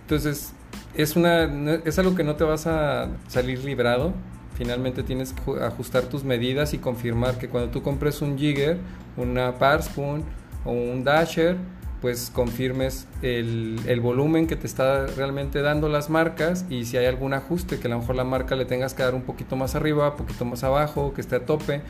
Entonces 0.02 0.54
es, 0.94 1.16
una, 1.16 1.44
es 1.84 1.98
algo 1.98 2.14
que 2.14 2.24
no 2.24 2.36
te 2.36 2.44
vas 2.44 2.66
a 2.66 3.08
salir 3.28 3.64
librado, 3.64 4.12
finalmente 4.54 5.02
tienes 5.02 5.32
que 5.32 5.62
ajustar 5.62 6.04
tus 6.04 6.24
medidas 6.24 6.74
y 6.74 6.78
confirmar 6.78 7.38
que 7.38 7.48
cuando 7.48 7.70
tú 7.70 7.82
compres 7.82 8.20
un 8.22 8.36
jigger, 8.36 8.78
una 9.16 9.58
par 9.58 9.82
spoon 9.82 10.24
o 10.64 10.72
un 10.72 11.04
dasher, 11.04 11.56
pues 12.00 12.30
confirmes 12.32 13.06
el, 13.22 13.78
el, 13.86 14.00
volumen 14.00 14.46
que 14.46 14.56
te 14.56 14.66
está 14.66 15.06
realmente 15.06 15.60
dando 15.60 15.88
las 15.88 16.08
marcas 16.08 16.64
y 16.70 16.86
si 16.86 16.96
hay 16.96 17.06
algún 17.06 17.34
ajuste 17.34 17.78
que 17.78 17.88
a 17.88 17.90
lo 17.90 17.98
mejor 17.98 18.16
la 18.16 18.24
marca 18.24 18.56
le 18.56 18.64
tengas 18.64 18.94
que 18.94 19.02
dar 19.02 19.14
un 19.14 19.22
poquito 19.22 19.56
más 19.56 19.74
arriba, 19.74 20.10
un 20.10 20.16
poquito 20.16 20.44
más 20.44 20.64
abajo, 20.64 21.12
que 21.14 21.20
esté 21.20 21.36
a 21.36 21.44
tope. 21.44 21.82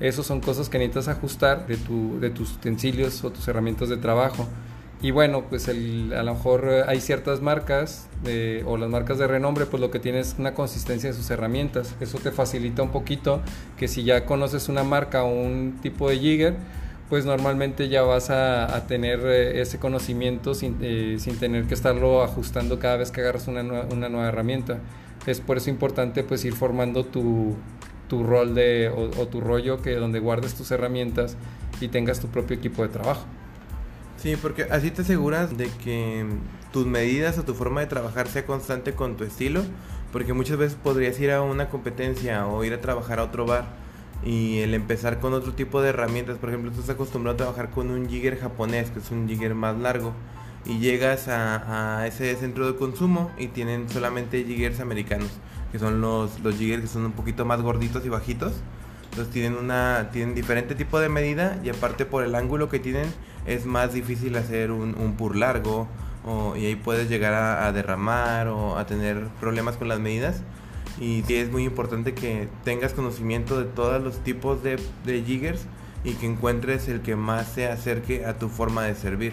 Esas 0.00 0.26
son 0.26 0.40
cosas 0.40 0.68
que 0.68 0.78
necesitas 0.78 1.08
ajustar 1.08 1.66
de, 1.66 1.76
tu, 1.76 2.18
de 2.18 2.30
tus 2.30 2.54
utensilios 2.54 3.22
o 3.24 3.30
tus 3.30 3.46
herramientas 3.46 3.88
de 3.88 3.98
trabajo. 3.98 4.48
Y 5.02 5.10
bueno, 5.10 5.42
pues 5.50 5.66
el, 5.66 6.14
a 6.16 6.22
lo 6.22 6.34
mejor 6.34 6.68
eh, 6.70 6.84
hay 6.86 7.00
ciertas 7.00 7.40
marcas 7.40 8.08
o 8.64 8.76
las 8.76 8.88
marcas 8.88 9.18
de 9.18 9.26
renombre, 9.26 9.66
pues 9.66 9.80
lo 9.80 9.90
que 9.90 9.98
tiene 9.98 10.20
es 10.20 10.36
una 10.38 10.54
consistencia 10.54 11.10
de 11.10 11.16
sus 11.16 11.28
herramientas. 11.30 11.96
Eso 12.00 12.18
te 12.18 12.30
facilita 12.30 12.82
un 12.82 12.90
poquito 12.90 13.40
que 13.76 13.88
si 13.88 14.04
ya 14.04 14.24
conoces 14.24 14.68
una 14.68 14.84
marca 14.84 15.24
o 15.24 15.32
un 15.32 15.80
tipo 15.82 16.08
de 16.08 16.18
jigger, 16.18 16.54
pues 17.12 17.26
normalmente 17.26 17.90
ya 17.90 18.00
vas 18.00 18.30
a, 18.30 18.86
tener 18.86 19.20
eh, 19.24 19.60
ese 19.60 19.78
conocimiento 19.78 20.54
sin, 20.54 20.78
eh, 20.80 21.16
sin, 21.18 21.36
tener 21.36 21.66
que 21.66 21.74
estarlo 21.74 22.22
ajustando 22.22 22.78
cada 22.78 22.96
vez 22.96 23.10
que 23.10 23.20
agarras 23.20 23.48
una, 23.48 23.60
una, 23.60 24.08
nueva 24.08 24.28
herramienta. 24.28 24.78
Es 25.26 25.40
por 25.40 25.58
eso 25.58 25.68
importante 25.68 26.24
pues 26.24 26.42
ir 26.46 26.54
formando 26.54 27.04
tu, 27.04 27.54
tu 28.08 28.22
rol 28.22 28.54
de, 28.54 28.88
o, 28.88 29.26
tu 29.26 29.42
rollo 29.42 29.82
que 29.82 29.94
donde 29.96 30.20
guardes 30.20 30.54
tus 30.54 30.70
herramientas 30.70 31.36
y 31.82 31.88
tengas 31.88 32.18
tu 32.18 32.28
propio 32.28 32.56
equipo 32.56 32.82
de 32.82 32.88
trabajo. 32.88 33.26
Sí, 34.22 34.36
porque 34.36 34.68
así 34.70 34.92
te 34.92 35.02
aseguras 35.02 35.56
de 35.56 35.68
que 35.82 36.24
tus 36.72 36.86
medidas 36.86 37.38
o 37.38 37.42
tu 37.42 37.54
forma 37.54 37.80
de 37.80 37.88
trabajar 37.88 38.28
sea 38.28 38.46
constante 38.46 38.94
con 38.94 39.16
tu 39.16 39.24
estilo, 39.24 39.62
porque 40.12 40.32
muchas 40.32 40.58
veces 40.58 40.78
podrías 40.80 41.18
ir 41.18 41.32
a 41.32 41.42
una 41.42 41.68
competencia 41.68 42.46
o 42.46 42.62
ir 42.62 42.72
a 42.72 42.80
trabajar 42.80 43.18
a 43.18 43.24
otro 43.24 43.46
bar 43.46 43.64
y 44.24 44.60
el 44.60 44.74
empezar 44.74 45.18
con 45.18 45.32
otro 45.34 45.54
tipo 45.54 45.82
de 45.82 45.88
herramientas, 45.88 46.38
por 46.38 46.50
ejemplo, 46.50 46.70
tú 46.70 46.78
estás 46.78 46.94
acostumbrado 46.94 47.34
a 47.34 47.36
trabajar 47.38 47.70
con 47.70 47.90
un 47.90 48.08
jigger 48.08 48.38
japonés, 48.38 48.90
que 48.90 49.00
es 49.00 49.10
un 49.10 49.26
jigger 49.28 49.56
más 49.56 49.76
largo, 49.78 50.12
y 50.64 50.78
llegas 50.78 51.26
a, 51.26 52.06
ese 52.06 52.36
centro 52.36 52.68
de 52.70 52.78
consumo 52.78 53.32
y 53.38 53.48
tienen 53.48 53.88
solamente 53.88 54.44
jiggers 54.44 54.78
americanos, 54.78 55.30
que 55.72 55.80
son 55.80 56.00
los, 56.00 56.38
los 56.40 56.56
jiggers 56.56 56.82
que 56.82 56.88
son 56.88 57.06
un 57.06 57.12
poquito 57.12 57.44
más 57.44 57.60
gorditos 57.60 58.06
y 58.06 58.08
bajitos. 58.08 58.52
Entonces 59.10 59.32
tienen 59.32 59.56
una 59.56 60.10
tienen 60.12 60.34
diferente 60.34 60.74
tipo 60.74 60.98
de 60.98 61.08
medida 61.08 61.60
y 61.62 61.68
aparte 61.68 62.06
por 62.06 62.24
el 62.24 62.34
ángulo 62.34 62.70
que 62.70 62.78
tienen 62.78 63.12
es 63.46 63.66
más 63.66 63.92
difícil 63.92 64.36
hacer 64.36 64.70
un, 64.70 64.94
un 64.96 65.14
pur 65.16 65.36
largo 65.36 65.88
y 66.56 66.66
ahí 66.66 66.76
puedes 66.76 67.08
llegar 67.08 67.34
a, 67.34 67.72
derramar 67.72 68.46
o 68.48 68.78
a 68.78 68.86
tener 68.86 69.26
problemas 69.40 69.76
con 69.76 69.88
las 69.88 69.98
medidas 69.98 70.42
y 71.00 71.24
es 71.32 71.50
muy 71.50 71.64
importante 71.64 72.14
que 72.14 72.48
tengas 72.64 72.92
conocimiento 72.92 73.58
de 73.58 73.64
todos 73.64 74.02
los 74.02 74.22
tipos 74.22 74.62
de, 74.62 74.78
de 75.04 75.22
jiggers 75.22 75.66
y 76.04 76.12
que 76.14 76.26
encuentres 76.26 76.88
el 76.88 77.00
que 77.00 77.16
más 77.16 77.48
se 77.48 77.66
acerque 77.68 78.24
a 78.24 78.38
tu 78.38 78.48
forma 78.48 78.84
de 78.84 78.94
servir. 78.94 79.32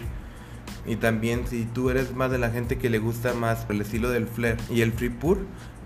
Y 0.86 0.96
también 0.96 1.46
si 1.46 1.64
tú 1.64 1.90
eres 1.90 2.14
más 2.14 2.30
de 2.30 2.38
la 2.38 2.50
gente 2.50 2.78
que 2.78 2.90
le 2.90 2.98
gusta 2.98 3.34
más 3.34 3.66
el 3.68 3.80
estilo 3.80 4.10
del 4.10 4.26
flare 4.26 4.56
y 4.70 4.80
el 4.80 4.92
free 4.92 5.10
pour, 5.10 5.38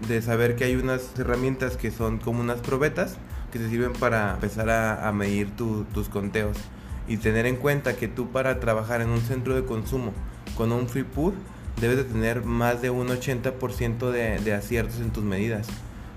de 0.08 0.22
saber 0.22 0.56
que 0.56 0.64
hay 0.64 0.76
unas 0.76 1.18
herramientas 1.18 1.76
que 1.76 1.90
son 1.90 2.18
como 2.18 2.40
unas 2.40 2.60
probetas 2.60 3.16
que 3.52 3.58
te 3.58 3.68
sirven 3.68 3.92
para 3.92 4.34
empezar 4.34 4.70
a, 4.70 5.10
medir 5.12 5.50
tus 5.56 6.08
conteos. 6.08 6.56
Y 7.06 7.18
tener 7.18 7.46
en 7.46 7.56
cuenta 7.56 7.96
que 7.96 8.08
tú 8.08 8.30
para 8.30 8.60
trabajar 8.60 9.00
en 9.00 9.10
un 9.10 9.20
centro 9.20 9.54
de 9.54 9.64
consumo 9.64 10.12
con 10.56 10.72
un 10.72 10.88
free 10.88 11.04
pour 11.04 11.34
debes 11.80 11.96
de 11.96 12.04
tener 12.04 12.44
más 12.44 12.80
de 12.80 12.90
un 12.90 13.08
80% 13.08 14.10
de, 14.10 14.38
de 14.38 14.54
aciertos 14.54 15.00
en 15.00 15.10
tus 15.10 15.24
medidas. 15.24 15.66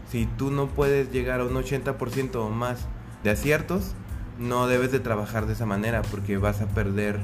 Si 0.10 0.26
tú 0.26 0.52
no 0.52 0.68
puedes 0.68 1.12
llegar 1.12 1.42
a 1.42 1.46
un 1.46 1.54
80% 1.54 2.36
o 2.36 2.50
más 2.50 2.88
de 3.24 3.32
aciertos, 3.32 3.94
no 4.40 4.68
debes 4.68 4.92
de 4.92 5.00
trabajar 5.00 5.48
de 5.48 5.54
esa 5.54 5.66
manera 5.66 6.02
porque 6.04 6.38
vas 6.38 6.62
a 6.62 6.68
perder 6.68 7.20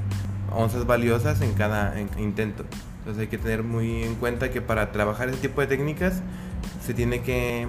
onzas 0.52 0.86
valiosas 0.86 1.40
en 1.40 1.52
cada 1.54 1.94
intento. 2.18 2.64
Entonces 2.98 3.22
hay 3.22 3.28
que 3.28 3.38
tener 3.38 3.62
muy 3.62 4.02
en 4.02 4.14
cuenta 4.16 4.50
que 4.50 4.60
para 4.60 4.92
trabajar 4.92 5.28
ese 5.28 5.38
tipo 5.38 5.60
de 5.60 5.66
técnicas 5.66 6.22
se 6.84 6.94
tiene 6.94 7.22
que 7.22 7.68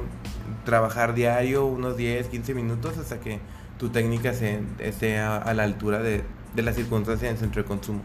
trabajar 0.63 1.13
diario 1.13 1.65
unos 1.65 1.97
10, 1.97 2.27
15 2.27 2.53
minutos 2.53 2.97
hasta 2.97 3.19
que 3.19 3.39
tu 3.77 3.89
técnica 3.89 4.31
esté 4.79 5.19
a, 5.19 5.53
la 5.53 5.63
altura 5.63 5.99
de, 5.99 6.23
de 6.55 6.61
las 6.61 6.75
circunstancias 6.75 7.29
en 7.29 7.35
el 7.35 7.39
centro 7.39 7.61
de 7.61 7.67
consumo. 7.67 8.01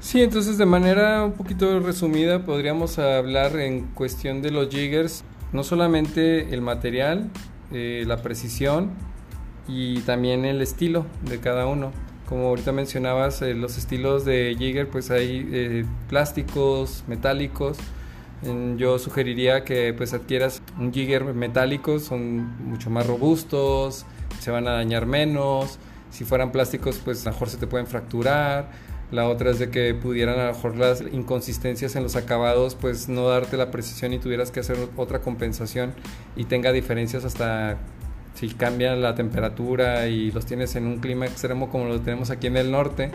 Sí, 0.00 0.22
entonces 0.22 0.56
de 0.56 0.64
manera 0.64 1.24
un 1.24 1.32
poquito 1.32 1.78
resumida 1.80 2.44
podríamos 2.46 2.98
hablar 2.98 3.56
en 3.56 3.82
cuestión 3.88 4.40
de 4.40 4.50
los 4.50 4.70
jiggers, 4.70 5.24
no 5.52 5.62
solamente 5.62 6.54
el 6.54 6.62
material, 6.62 7.28
eh, 7.72 8.04
la 8.06 8.22
precisión 8.22 8.90
y 9.68 10.00
también 10.00 10.46
el 10.46 10.62
estilo 10.62 11.04
de 11.22 11.38
cada 11.38 11.66
uno. 11.66 11.92
Como 12.26 12.48
ahorita 12.48 12.72
mencionabas, 12.72 13.42
eh, 13.42 13.54
los 13.54 13.76
estilos 13.76 14.24
de 14.24 14.56
jigger, 14.58 14.88
pues 14.88 15.10
hay 15.10 15.46
eh, 15.52 15.84
plásticos, 16.08 17.04
metálicos. 17.06 17.76
yo 18.76 18.98
sugeriría 18.98 19.64
que 19.64 19.92
pues 19.92 20.14
adquieras 20.14 20.62
un 20.78 20.92
jigger 20.94 21.24
metálico, 21.34 21.98
son 21.98 22.56
mucho 22.64 22.88
más 22.88 23.06
robustos, 23.06 24.06
se 24.40 24.50
van 24.50 24.66
a 24.66 24.72
dañar 24.72 25.06
menos. 25.06 25.78
Si 26.10 26.24
fueran 26.24 26.50
plásticos, 26.50 27.00
pues 27.04 27.24
mejor 27.24 27.48
se 27.48 27.56
te 27.56 27.68
pueden 27.68 27.86
fracturar 27.86 28.68
la 29.12 29.28
otra 29.28 29.50
es 29.50 29.58
de 29.58 29.70
que 29.70 29.92
pudieran 29.94 30.38
a 30.38 30.46
lo 30.46 30.52
mejor 30.52 30.76
las 30.76 31.02
inconsistencias 31.12 31.96
en 31.96 32.04
los 32.04 32.14
acabados, 32.14 32.76
pues 32.76 33.08
no 33.08 33.28
darte 33.28 33.56
la 33.56 33.70
precisión 33.70 34.12
y 34.12 34.18
tuvieras 34.18 34.50
que 34.50 34.60
hacer 34.60 34.76
otra 34.96 35.20
compensación 35.20 35.92
y 36.36 36.44
tenga 36.44 36.70
diferencias 36.70 37.24
hasta 37.24 37.76
si 38.34 38.48
cambia 38.50 38.94
la 38.94 39.16
temperatura 39.16 40.06
y 40.06 40.30
los 40.30 40.46
tienes 40.46 40.76
en 40.76 40.86
un 40.86 40.98
clima 40.98 41.26
extremo 41.26 41.70
como 41.70 41.86
lo 41.86 42.00
tenemos 42.00 42.30
aquí 42.30 42.46
en 42.46 42.56
el 42.56 42.70
norte, 42.70 43.10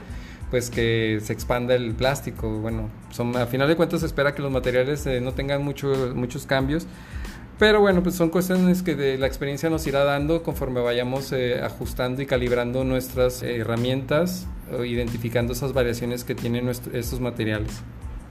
pues 0.52 0.70
que 0.70 1.20
se 1.24 1.32
expanda 1.32 1.76
el 1.76 1.94
plástico. 1.94 2.50
Bueno, 2.60 2.90
son, 3.12 3.36
a 3.38 3.46
final 3.46 3.70
de 3.70 3.78
cuentas 3.78 4.02
se 4.02 4.06
espera 4.06 4.36
que 4.36 4.42
los 4.42 4.52
materiales 4.52 5.08
eh, 5.08 5.22
no 5.22 5.32
tengan 5.32 5.64
mucho, 5.64 6.12
muchos 6.14 6.46
cambios. 6.46 6.88
Pero 7.58 7.80
bueno, 7.80 8.04
pues 8.04 8.16
son 8.16 8.30
cuestiones 8.30 8.84
que 8.84 8.96
de 8.96 9.18
la 9.18 9.28
experiencia 9.28 9.70
nos 9.70 9.88
irá 9.88 10.04
dando 10.04 10.44
conforme 10.44 10.82
vayamos 10.82 11.32
eh, 11.32 11.62
ajustando 11.64 12.22
y 12.22 12.26
calibrando 12.26 12.84
nuestras 12.84 13.44
herramientas 13.44 14.48
identificando 14.84 15.54
esas 15.54 15.74
variaciones 15.74 16.24
que 16.24 16.36
tienen 16.36 16.68
estos 16.68 17.20
materiales. 17.20 17.72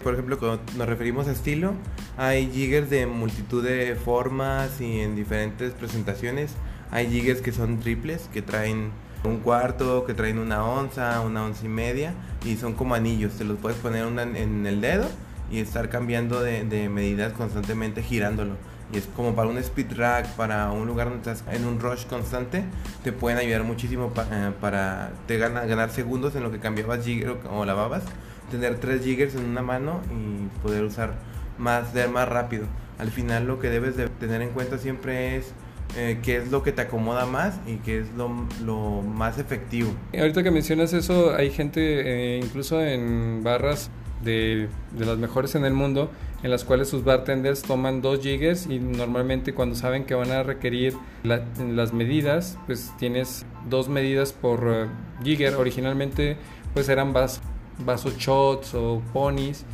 Por 0.03 0.15
ejemplo, 0.15 0.39
cuando 0.39 0.61
nos 0.77 0.89
referimos 0.89 1.29
a 1.29 1.33
estilo, 1.33 1.73
hay 2.19 2.51
jiggers 2.51 2.91
de 2.91 3.07
multitud 3.07 3.65
de 3.65 3.95
formas 3.95 4.81
y 4.81 5.01
en 5.01 5.17
diferentes 5.17 5.73
presentaciones. 5.73 6.53
Hay 6.91 7.09
jiggers 7.09 7.41
que 7.41 7.53
son 7.53 7.81
triples, 7.81 8.29
que 8.33 8.43
traen 8.43 8.91
un 9.25 9.39
cuarto, 9.39 10.05
que 10.05 10.13
traen 10.13 10.39
una 10.39 10.65
onza, 10.65 11.21
una 11.21 11.45
onza 11.45 11.65
y 11.65 11.71
media, 11.71 12.13
y 12.45 12.57
son 12.57 12.75
como 12.75 12.95
anillos. 12.95 13.39
Te 13.39 13.45
los 13.45 13.59
puedes 13.59 13.79
poner 13.79 14.07
en 14.07 14.67
el 14.67 14.81
dedo 14.83 15.09
y 15.51 15.61
estar 15.61 15.89
cambiando 15.89 16.43
de, 16.43 16.65
de 16.65 16.91
medidas 16.91 17.33
constantemente 17.33 18.03
girándolo 18.03 18.57
y 18.93 18.99
es 18.99 19.09
como 19.17 19.35
para 19.35 19.49
un 19.49 19.59
speed 19.59 19.97
rack, 19.97 20.27
para 20.35 20.71
un 20.71 20.87
lugar 20.87 21.09
donde 21.09 21.31
estás 21.31 21.45
en 21.55 21.65
un 21.65 21.81
rush 21.81 22.07
constante, 22.07 22.65
te 23.03 23.13
pueden 23.13 23.39
ayudar 23.39 23.65
muchísimo 23.65 24.13
eh, 24.31 24.51
para 24.61 25.13
te 25.27 25.39
gana, 25.39 25.65
ganar 25.65 25.91
segundos 25.91 26.37
en 26.37 26.43
lo 26.43 26.51
que 26.51 26.59
cambiabas 26.59 27.05
jigger 27.05 27.37
o, 27.51 27.65
lavabas, 27.65 28.03
tener 28.51 28.79
tres 28.79 29.03
jiggers 29.03 29.35
en 29.35 29.45
una 29.45 29.63
mano 29.63 30.01
y 30.11 30.47
poder 30.63 30.85
usar 30.85 31.15
más, 31.59 31.95
de 31.95 32.09
más 32.09 32.29
rápido. 32.29 32.67
Al 32.99 33.11
final 33.11 33.47
lo 33.47 33.59
que 33.59 33.71
debes 33.71 33.97
de 33.97 34.09
tener 34.09 34.43
en 34.43 34.51
cuenta 34.51 34.79
siempre 34.79 35.37
es 35.37 35.53
eh, 35.97 36.19
qué 36.23 36.37
es 36.37 36.51
lo 36.51 36.63
que 36.63 36.73
te 36.73 36.83
acomoda 36.83 37.27
más 37.27 37.59
y 37.67 37.77
qué 37.77 38.01
es 38.01 38.13
lo, 38.17 38.31
lo 38.65 39.03
más 39.03 39.39
efectivo. 39.39 39.93
Ahorita 40.17 40.43
que 40.43 40.51
mencionas 40.51 40.93
eso, 40.93 41.35
hay 41.35 41.51
gente 41.51 42.37
eh, 42.37 42.41
incluso 42.43 42.81
en 42.83 43.43
barras 43.43 43.91
de, 44.25 44.69
las 44.99 45.19
mejores 45.19 45.55
en 45.55 45.65
el 45.65 45.75
mundo, 45.75 46.11
en 46.43 46.51
las 46.51 46.65
cuales 46.65 46.89
sus 46.89 47.05
bartenders 47.05 47.63
toman 47.63 48.03
dos 48.03 48.21
jiggers 48.21 48.67
y 48.67 48.79
normalmente 48.79 49.55
cuando 49.55 49.75
saben 49.77 50.05
que 50.05 50.15
van 50.15 50.31
a 50.31 50.43
requerir 50.43 50.95
las 51.23 51.93
medidas, 51.93 52.59
pues 52.67 52.93
tienes 52.99 53.47
dos 53.69 53.89
medidas 53.89 54.33
por 54.33 54.65
uh, 54.65 55.25
jigger. 55.25 55.55
Originalmente 55.55 56.37
pues 56.73 56.89
eran 56.89 57.13
vasos 57.13 58.17
shots 58.19 58.75
o 58.75 59.01
ponies 59.13 59.65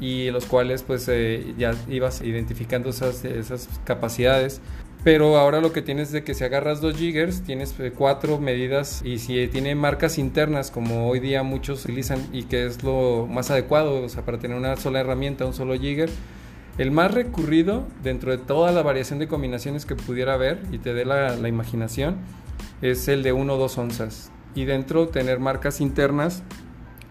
y 0.00 0.30
los 0.30 0.46
cuales 0.46 0.82
pues 0.82 1.08
eh, 1.08 1.54
ya 1.58 1.74
ibas 1.88 2.22
identificando 2.22 2.90
esas, 2.90 3.24
esas 3.24 3.68
capacidades 3.84 4.60
pero 5.04 5.36
ahora 5.36 5.60
lo 5.60 5.72
que 5.72 5.82
tienes 5.82 6.10
de 6.10 6.24
que 6.24 6.34
si 6.34 6.44
agarras 6.44 6.80
dos 6.80 6.96
jiggers, 6.96 7.42
tienes 7.42 7.78
eh, 7.78 7.92
cuatro 7.96 8.38
medidas 8.38 9.00
y 9.04 9.18
si 9.18 9.46
tiene 9.48 9.74
marcas 9.74 10.18
internas 10.18 10.70
como 10.70 11.08
hoy 11.08 11.20
día 11.20 11.42
muchos 11.42 11.84
utilizan 11.84 12.26
y 12.32 12.44
que 12.44 12.66
es 12.66 12.82
lo 12.82 13.26
más 13.26 13.50
adecuado, 13.50 14.02
o 14.02 14.08
sea, 14.08 14.24
para 14.24 14.38
tener 14.38 14.56
una 14.56 14.76
sola 14.76 15.00
herramienta, 15.00 15.46
un 15.46 15.54
solo 15.54 15.74
jigger, 15.78 16.10
el 16.78 16.90
más 16.90 17.12
recurrido 17.12 17.86
dentro 18.02 18.30
de 18.30 18.38
toda 18.38 18.72
la 18.72 18.82
variación 18.82 19.18
de 19.18 19.28
combinaciones 19.28 19.86
que 19.86 19.96
pudiera 19.96 20.34
haber 20.34 20.62
y 20.70 20.78
te 20.78 20.94
dé 20.94 21.04
la, 21.04 21.36
imaginación 21.48 22.16
es 22.82 23.08
el 23.08 23.22
de 23.22 23.32
1 23.32 23.54
o 23.54 23.58
2 23.58 23.78
onzas. 23.78 24.30
Y 24.54 24.64
dentro 24.64 25.08
tener 25.08 25.40
marcas 25.40 25.80
internas 25.80 26.42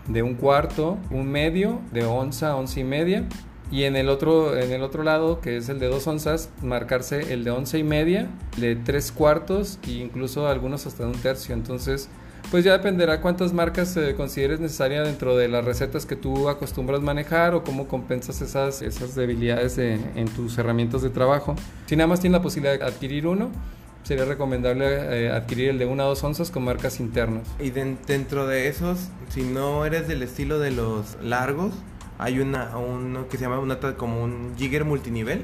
de 0.08 0.24
un 0.24 0.36
cuarto, 0.36 0.98
un 1.12 1.29
medio, 1.29 1.82
de 1.91 2.06
onza, 2.06 2.56
once 2.56 2.79
y 2.79 2.84
media 2.86 3.25
y 3.71 3.83
en 3.83 3.95
el 3.95 4.09
otro 4.09 4.57
en 4.57 4.71
el 4.71 4.81
otro 4.81 5.03
lado 5.03 5.41
que 5.41 5.57
es 5.57 5.69
el 5.69 5.79
de 5.79 5.88
dos 5.88 6.07
onzas 6.07 6.50
marcarse 6.62 7.33
el 7.33 7.43
de 7.43 7.51
once 7.51 7.77
y 7.77 7.83
media 7.83 8.27
de 8.57 8.75
tres 8.75 9.12
cuartos 9.12 9.79
e 9.88 9.91
incluso 9.91 10.47
algunos 10.47 10.86
hasta 10.86 11.03
de 11.03 11.09
un 11.09 11.19
tercio 11.19 11.53
entonces 11.53 12.09
pues 12.50 12.63
ya 12.63 12.71
dependerá 12.71 13.19
cuántas 13.19 13.51
marcas 13.51 13.97
eh, 13.97 14.15
consideres 14.15 14.62
necesaria 14.62 15.03
dentro 15.03 15.36
de 15.36 15.50
las 15.50 15.65
recetas 15.65 16.05
que 16.05 16.15
tú 16.15 16.47
acostumbras 16.47 17.01
manejar 17.01 17.53
o 17.53 17.63
cómo 17.63 17.89
compensas 17.89 18.41
esas, 18.41 18.81
esas 18.81 19.15
debilidades 19.15 19.77
en 19.77 20.27
tus 20.29 20.57
herramientas 20.57 21.01
de 21.01 21.09
trabajo. 21.09 21.57
Si 21.88 21.97
nada 21.97 22.07
más 22.07 22.21
tienes 22.21 22.39
la 22.39 22.43
posibilidad 22.43 22.79
de 22.79 22.86
adquirir 22.86 23.27
uno, 23.27 23.51
sería 24.07 24.24
recomendable 24.24 24.86
eh, 25.25 25.29
adquirir 25.29 25.69
el 25.71 25.79
de 25.79 25.86
1 25.86 26.01
a 26.01 26.05
2 26.05 26.24
onzas 26.24 26.50
con 26.50 26.63
marcas 26.63 27.01
internas. 27.01 27.43
Y 27.59 27.71
dentro 27.71 28.47
de 28.47 28.69
esos, 28.69 29.09
si 29.27 29.43
no 29.43 29.86
eres 29.86 30.07
del 30.07 30.24
estilo 30.24 30.59
de 30.59 30.71
los 30.71 31.17
largos, 31.21 31.74
hay 32.17 32.39
una 32.39 32.77
uno 32.77 33.27
que 33.27 33.38
se 33.38 33.43
llama 33.43 33.59
una 33.59 33.79
como 33.95 34.24
un 34.24 34.53
jigger 34.57 34.86
multinivel, 34.86 35.43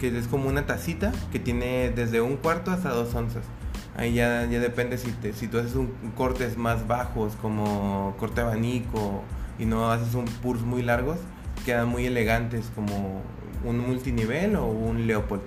que 0.00 0.16
es 0.16 0.28
como 0.28 0.48
una 0.48 0.66
tacita 0.66 1.12
que 1.32 1.38
tiene 1.38 1.90
desde 1.90 2.20
un 2.20 2.36
cuarto 2.36 2.70
hasta 2.70 2.90
dos 2.90 3.14
onzas. 3.14 3.44
Ahí 3.96 4.14
ya, 4.14 4.46
ya 4.48 4.60
depende 4.60 4.96
si, 4.96 5.10
te, 5.10 5.32
si 5.32 5.48
tú 5.48 5.58
haces 5.58 5.74
un 5.74 5.88
cortes 6.16 6.56
más 6.56 6.86
bajos, 6.86 7.34
como 7.42 8.14
corte 8.18 8.40
abanico, 8.40 9.22
y 9.58 9.64
no 9.66 9.90
haces 9.90 10.14
un 10.14 10.26
purs 10.26 10.62
muy 10.62 10.82
largos, 10.82 11.18
quedan 11.64 11.88
muy 11.88 12.06
elegantes, 12.06 12.70
como 12.74 13.22
un 13.64 13.78
multinivel 13.78 14.54
o 14.54 14.66
un 14.66 15.08
Leopold 15.08 15.42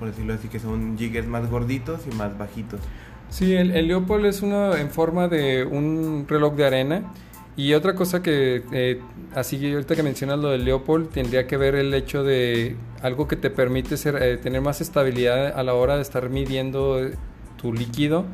por 0.00 0.08
decirlo 0.08 0.32
así, 0.32 0.48
que 0.48 0.58
son 0.58 0.96
jiggers 0.96 1.28
más 1.28 1.48
gorditos 1.48 2.00
y 2.10 2.16
más 2.16 2.36
bajitos. 2.36 2.80
Sí, 3.28 3.54
el, 3.54 3.70
el 3.72 3.86
Leopold 3.86 4.24
es 4.24 4.40
uno 4.40 4.74
en 4.74 4.90
forma 4.90 5.28
de 5.28 5.62
un 5.64 6.24
reloj 6.26 6.54
de 6.54 6.66
arena. 6.66 7.12
Y 7.56 7.74
otra 7.74 7.94
cosa 7.94 8.22
que, 8.22 8.62
eh, 8.72 9.00
así 9.34 9.72
ahorita 9.72 9.96
que 9.96 10.02
mencionas 10.02 10.38
lo 10.38 10.50
del 10.50 10.64
Leopold, 10.64 11.10
tendría 11.10 11.46
que 11.46 11.56
ver 11.56 11.74
el 11.74 11.92
hecho 11.92 12.24
de 12.24 12.76
algo 13.02 13.28
que 13.28 13.36
te 13.36 13.50
permite 13.50 13.96
eh, 14.04 14.38
tener 14.38 14.60
más 14.60 14.80
estabilidad 14.80 15.58
a 15.58 15.62
la 15.62 15.74
hora 15.74 15.96
de 15.96 16.02
estar 16.02 16.28
midiendo 16.30 17.00
tu 17.60 17.72
líquido 17.72 18.24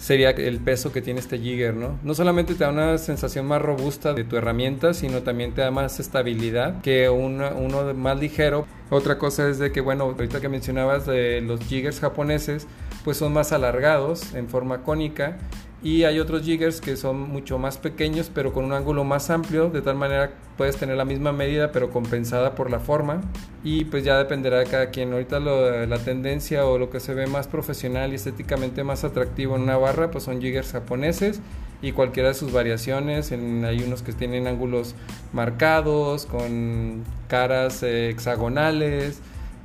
sería 0.00 0.30
el 0.30 0.58
peso 0.60 0.92
que 0.92 1.02
tiene 1.02 1.20
este 1.20 1.38
jigger, 1.38 1.74
¿no? 1.74 1.98
No 2.02 2.14
solamente 2.14 2.54
te 2.54 2.64
da 2.64 2.70
una 2.70 2.96
sensación 2.96 3.46
más 3.46 3.60
robusta 3.60 4.14
de 4.14 4.24
tu 4.24 4.36
herramienta, 4.36 4.94
sino 4.94 5.22
también 5.22 5.52
te 5.52 5.60
da 5.60 5.70
más 5.70 6.00
estabilidad 6.00 6.80
que 6.80 7.10
uno 7.10 7.94
más 7.94 8.18
ligero. 8.18 8.66
Otra 8.88 9.18
cosa 9.18 9.48
es 9.48 9.58
de 9.58 9.70
que, 9.72 9.82
bueno, 9.82 10.04
ahorita 10.04 10.40
que 10.40 10.48
mencionabas 10.48 11.06
de 11.06 11.42
los 11.42 11.60
jiggers 11.60 12.00
japoneses, 12.00 12.66
pues 13.04 13.18
son 13.18 13.34
más 13.34 13.52
alargados 13.52 14.34
en 14.34 14.48
forma 14.48 14.82
cónica 14.82 15.36
y 15.82 16.04
hay 16.04 16.18
otros 16.18 16.42
jiggers 16.42 16.80
que 16.82 16.94
son 16.96 17.30
mucho 17.30 17.58
más 17.58 17.78
pequeños 17.78 18.30
pero 18.34 18.52
con 18.52 18.64
un 18.66 18.72
ángulo 18.74 19.04
más 19.04 19.30
amplio. 19.30 19.70
De 19.70 19.80
tal 19.80 19.96
manera 19.96 20.30
puedes 20.58 20.76
tener 20.76 20.96
la 20.96 21.06
misma 21.06 21.32
medida 21.32 21.72
pero 21.72 21.90
compensada 21.90 22.54
por 22.54 22.70
la 22.70 22.80
forma. 22.80 23.22
Y 23.64 23.86
pues 23.86 24.04
ya 24.04 24.18
dependerá 24.18 24.58
de 24.58 24.66
cada 24.66 24.90
quien. 24.90 25.12
Ahorita 25.12 25.40
la 25.40 25.98
tendencia 25.98 26.66
o 26.66 26.76
lo 26.76 26.90
que 26.90 27.00
se 27.00 27.14
ve 27.14 27.26
más 27.26 27.48
profesional 27.48 28.12
y 28.12 28.16
estéticamente 28.16 28.84
más 28.84 29.04
atractivo 29.04 29.56
en 29.56 29.62
una 29.62 29.78
barra 29.78 30.10
pues 30.10 30.24
son 30.24 30.40
jiggers 30.40 30.72
japoneses. 30.72 31.40
Y 31.80 31.92
cualquiera 31.92 32.28
de 32.28 32.34
sus 32.34 32.52
variaciones 32.52 33.32
hay 33.32 33.82
unos 33.82 34.02
que 34.02 34.12
tienen 34.12 34.46
ángulos 34.46 34.94
marcados 35.32 36.26
con 36.26 37.04
caras 37.26 37.82
eh, 37.82 38.10
hexagonales. 38.10 39.20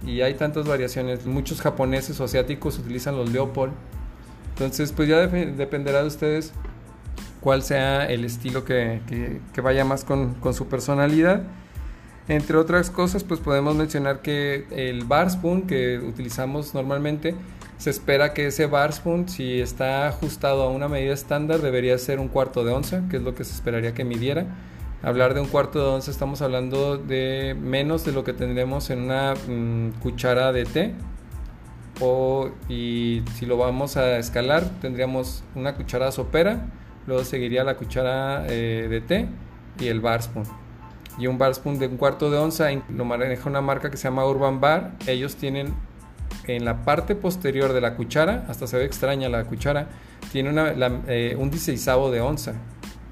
Y 0.08 0.22
hay 0.22 0.36
tantas 0.36 0.66
variaciones. 0.66 1.26
Muchos 1.26 1.60
japoneses 1.60 2.22
o 2.22 2.24
asiáticos 2.24 2.80
utilizan 2.80 3.18
los 3.18 3.32
Leopold 3.32 3.74
entonces, 4.56 4.94
pues 4.94 5.10
ya 5.10 5.28
dependerá 5.28 6.02
de 6.02 6.08
ustedes 6.08 6.54
cuál 7.42 7.62
sea 7.62 8.06
el 8.06 8.24
estilo 8.24 8.64
que, 8.64 9.42
vaya 9.62 9.84
más 9.84 10.06
con, 10.06 10.38
su 10.54 10.68
personalidad. 10.70 11.44
Entre 12.30 12.56
otras 12.56 12.90
cosas, 12.90 13.26
pues 13.26 13.42
podemos 13.42 13.76
mencionar 13.76 14.22
que 14.22 14.66
el 14.72 15.04
bar 15.04 15.30
spoon 15.30 15.64
que 15.64 16.00
utilizamos 16.00 16.74
normalmente, 16.74 17.36
se 17.78 17.90
espera 17.90 18.34
que 18.34 18.48
ese 18.48 18.66
bar 18.66 18.94
spoon, 18.94 19.28
si 19.28 19.60
está 19.60 20.08
ajustado 20.08 20.64
a 20.64 20.70
una 20.70 20.88
medida 20.88 21.14
estándar, 21.14 21.60
debería 21.60 21.98
ser 21.98 22.22
un 22.22 22.30
cuarto 22.30 22.64
de 22.64 22.72
onza, 22.72 23.04
que 23.10 23.18
es 23.18 23.24
lo 23.24 23.36
que 23.36 23.44
se 23.44 23.54
esperaría 23.54 23.94
que 23.94 24.06
midiera. 24.06 24.46
Hablar 25.04 25.34
de 25.34 25.42
un 25.42 25.48
cuarto 25.48 25.80
de 25.80 25.96
onza, 25.96 26.12
estamos 26.12 26.42
hablando 26.42 26.98
de 26.98 27.58
menos 27.60 28.06
de 28.06 28.14
lo 28.14 28.24
que 28.24 28.32
tendremos 28.32 28.90
en 28.90 29.02
una 29.02 29.34
mm, 29.34 30.00
cuchara 30.02 30.54
de 30.54 30.64
té, 30.64 30.94
o, 32.00 32.50
y 32.70 33.24
si 33.36 33.46
lo 33.46 33.58
vamos 33.58 33.98
a 33.98 34.18
escalar 34.18 34.64
tendríamos 34.82 35.44
una 35.56 35.76
cucharada 35.76 36.12
sopera, 36.12 36.68
luego 37.08 37.24
seguiría 37.24 37.64
la 37.64 37.76
cuchara 37.76 38.46
eh, 38.48 38.88
de 38.90 39.02
té 39.02 39.28
y 39.80 39.88
el 39.88 40.02
bar 40.02 40.22
spoon. 40.22 40.46
Y 41.18 41.28
un 41.28 41.38
bar 41.38 41.56
spoon 41.56 41.80
de 41.80 41.88
un 41.88 41.98
cuarto 41.98 42.30
de 42.30 42.38
onza 42.38 42.68
lo 42.90 43.06
maneja 43.06 43.50
una 43.50 43.62
marca 43.62 43.90
que 43.90 43.98
se 43.98 44.04
llama 44.04 44.26
Urban 44.26 44.60
Bar. 44.60 44.92
Ellos 45.08 45.38
tienen 45.38 45.74
en 46.48 46.66
la 46.66 46.84
parte 46.84 47.16
posterior 47.16 47.74
de 47.74 47.82
la 47.82 47.96
cuchara, 47.96 48.46
hasta 48.50 48.68
se 48.68 48.78
ve 48.78 48.86
extraña 48.86 49.30
la 49.30 49.46
cuchara, 49.46 49.88
tiene 50.32 50.52
eh, 51.08 51.36
un 51.40 51.50
16 51.50 51.86
de 52.12 52.22
onza. 52.22 52.54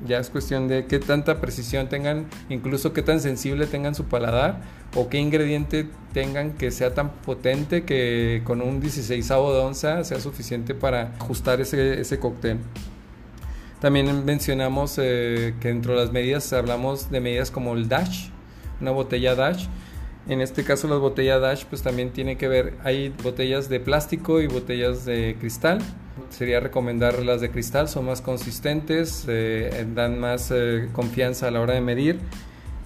Ya 0.05 0.19
es 0.19 0.29
cuestión 0.29 0.67
de 0.67 0.85
qué 0.85 0.99
tanta 0.99 1.39
precisión 1.39 1.87
tengan, 1.87 2.27
incluso 2.49 2.91
qué 2.91 3.01
tan 3.01 3.21
sensible 3.21 3.67
tengan 3.67 3.95
su 3.95 4.05
paladar 4.05 4.61
o 4.95 5.07
qué 5.07 5.17
ingrediente 5.17 5.87
tengan 6.13 6.53
que 6.53 6.71
sea 6.71 6.93
tan 6.93 7.11
potente 7.11 7.83
que 7.83 8.41
con 8.43 8.61
un 8.61 8.81
16 8.81 9.27
de 9.27 9.35
onza 9.35 10.03
sea 10.03 10.19
suficiente 10.19 10.75
para 10.75 11.13
ajustar 11.19 11.61
ese, 11.61 12.01
ese 12.01 12.19
cóctel. 12.19 12.59
También 13.79 14.23
mencionamos 14.23 14.97
eh, 14.97 15.55
que 15.59 15.67
dentro 15.67 15.93
de 15.93 15.99
las 15.99 16.13
medidas 16.13 16.53
hablamos 16.53 17.11
de 17.11 17.19
medidas 17.19 17.51
como 17.51 17.73
el 17.73 17.89
dash, 17.89 18.29
una 18.79 18.91
botella 18.91 19.35
dash. 19.35 19.67
En 20.27 20.39
este 20.39 20.63
caso 20.63 20.87
las 20.87 20.99
botellas 20.99 21.41
dash 21.41 21.65
pues 21.65 21.81
también 21.81 22.11
tiene 22.11 22.37
que 22.37 22.47
ver, 22.47 22.75
hay 22.83 23.09
botellas 23.23 23.67
de 23.67 23.79
plástico 23.79 24.41
y 24.41 24.47
botellas 24.47 25.05
de 25.05 25.35
cristal. 25.39 25.79
Sería 26.29 26.59
recomendar 26.59 27.19
las 27.23 27.41
de 27.41 27.49
cristal, 27.49 27.89
son 27.89 28.05
más 28.05 28.21
consistentes, 28.21 29.25
eh, 29.27 29.85
dan 29.93 30.19
más 30.19 30.51
eh, 30.51 30.89
confianza 30.93 31.47
a 31.47 31.51
la 31.51 31.61
hora 31.61 31.73
de 31.73 31.81
medir 31.81 32.19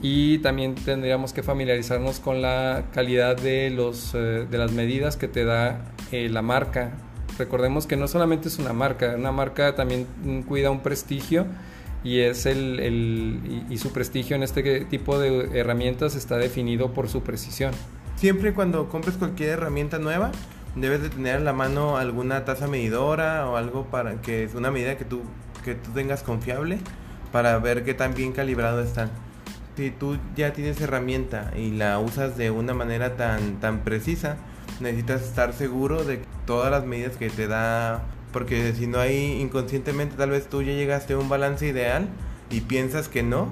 y 0.01 0.39
también 0.39 0.75
tendríamos 0.75 1.33
que 1.33 1.43
familiarizarnos 1.43 2.19
con 2.19 2.41
la 2.41 2.83
calidad 2.93 3.35
de, 3.35 3.69
los, 3.69 4.13
eh, 4.13 4.45
de 4.49 4.57
las 4.57 4.71
medidas 4.71 5.17
que 5.17 5.27
te 5.27 5.43
da 5.43 5.85
eh, 6.11 6.29
la 6.29 6.41
marca. 6.41 6.91
Recordemos 7.37 7.87
que 7.87 7.97
no 7.97 8.07
solamente 8.07 8.47
es 8.47 8.59
una 8.59 8.73
marca, 8.73 9.15
una 9.15 9.31
marca 9.31 9.75
también 9.75 10.07
cuida 10.47 10.71
un 10.71 10.81
prestigio 10.81 11.45
y, 12.07 12.21
es 12.21 12.45
el, 12.45 12.79
el 12.79 13.65
y, 13.69 13.77
su 13.77 13.91
prestigio 13.91 14.35
en 14.35 14.43
este 14.43 14.85
tipo 14.85 15.19
de 15.19 15.59
herramientas 15.59 16.15
está 16.15 16.37
definido 16.37 16.93
por 16.93 17.09
su 17.09 17.21
precisión. 17.21 17.73
Siempre 18.15 18.53
cuando 18.53 18.89
compres 18.89 19.17
cualquier 19.17 19.51
herramienta 19.51 19.99
nueva, 19.99 20.31
debes 20.75 21.01
de 21.01 21.09
tener 21.09 21.37
a 21.37 21.39
la 21.39 21.53
mano 21.53 21.97
alguna 21.97 22.45
tasa 22.45 22.67
medidora 22.67 23.49
o 23.49 23.57
algo 23.57 23.85
para 23.85 24.21
que 24.21 24.43
es 24.43 24.55
una 24.55 24.71
medida 24.71 24.97
que 24.97 25.05
tú, 25.05 25.21
que 25.63 25.75
tú 25.75 25.91
tengas 25.91 26.23
confiable 26.23 26.79
para 27.31 27.57
ver 27.59 27.83
qué 27.83 27.93
tan 27.93 28.13
bien 28.13 28.31
calibrado 28.31 28.81
están 28.81 29.11
si 29.77 29.91
tú 29.91 30.17
ya 30.35 30.53
tienes 30.53 30.81
herramienta 30.81 31.51
y 31.55 31.69
la 31.69 31.99
usas 31.99 32.35
de 32.35 32.49
una 32.49 32.73
manera 32.73 33.15
tan, 33.15 33.59
tan 33.59 33.83
precisa, 33.83 34.37
necesitas 34.79 35.21
estar 35.21 35.53
seguro 35.53 36.03
de 36.03 36.23
todas 36.47 36.71
las 36.71 36.83
medidas 36.83 37.15
que 37.15 37.29
te 37.29 37.47
da, 37.47 38.03
porque 38.37 38.71
si 38.73 38.85
no 38.85 38.99
hay 38.99 39.41
inconscientemente 39.41 40.15
tal 40.15 40.29
vez 40.29 40.47
tú 40.47 40.61
ya 40.61 40.71
llegaste 40.73 41.13
a 41.13 41.17
un 41.17 41.27
balance 41.27 41.65
ideal 41.65 42.07
y 42.51 42.61
piensas 42.61 43.09
que 43.09 43.23
no, 43.23 43.47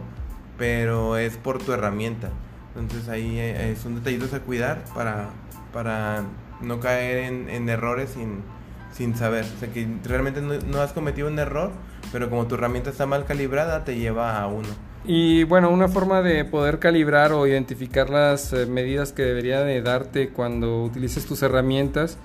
pero 0.60 1.17
es 1.17 1.38
por 1.38 1.58
tu 1.58 1.74
herramienta. 1.74 2.30
Entonces 2.76 3.10
ahí 3.10 3.39
eh, 3.39 3.76
son 3.82 3.95
detallitos 3.95 4.36
a 4.36 4.41
cuidar 4.41 4.84
para, 4.93 5.30
para 5.74 6.21
no 6.62 6.80
caer 6.80 7.34
en, 7.50 7.67
errores 7.67 8.12
sin, 8.12 8.43
sin 8.91 9.15
saber. 9.15 9.43
O 9.58 9.60
sea 9.60 9.74
que 9.74 9.88
realmente 10.04 10.39
no, 10.39 10.54
no 10.54 10.82
has 10.82 10.93
cometido 10.93 11.30
un 11.30 11.39
error, 11.39 11.71
pero 12.12 12.30
como 12.30 12.45
tu 12.45 12.54
herramienta 12.54 12.91
está 12.91 13.08
mal 13.08 13.26
calibrada, 13.26 13.86
te 13.86 13.98
lleva 13.98 14.39
a 14.39 14.45
uno. 14.45 14.69
Y 15.04 15.45
bueno, 15.45 15.71
una 15.71 15.88
forma 15.88 16.21
de 16.21 16.45
poder 16.45 16.78
calibrar 16.78 17.32
o 17.32 17.48
identificar 17.48 18.12
las 18.12 18.54
eh, 18.54 18.67
medidas 18.67 19.13
que 19.13 19.24
debería 19.24 19.62
de 19.62 19.82
darte 19.82 20.30
cuando 20.30 20.84
utilices 20.84 21.26
tus 21.26 21.41
herramientas, 21.41 22.19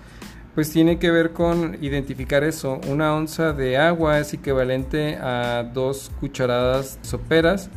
pues 0.55 0.71
tiene 0.71 0.99
que 0.99 1.11
ver 1.11 1.33
con 1.33 1.79
identificar 1.83 2.45
eso. 2.45 2.81
Una 2.89 3.15
onza 3.15 3.53
de 3.53 3.77
agua 3.77 4.19
es 4.19 4.33
equivalente 4.35 5.17
a 5.17 5.71
dos 5.73 6.11
cucharadas 6.21 6.99
soperas. 7.03 7.71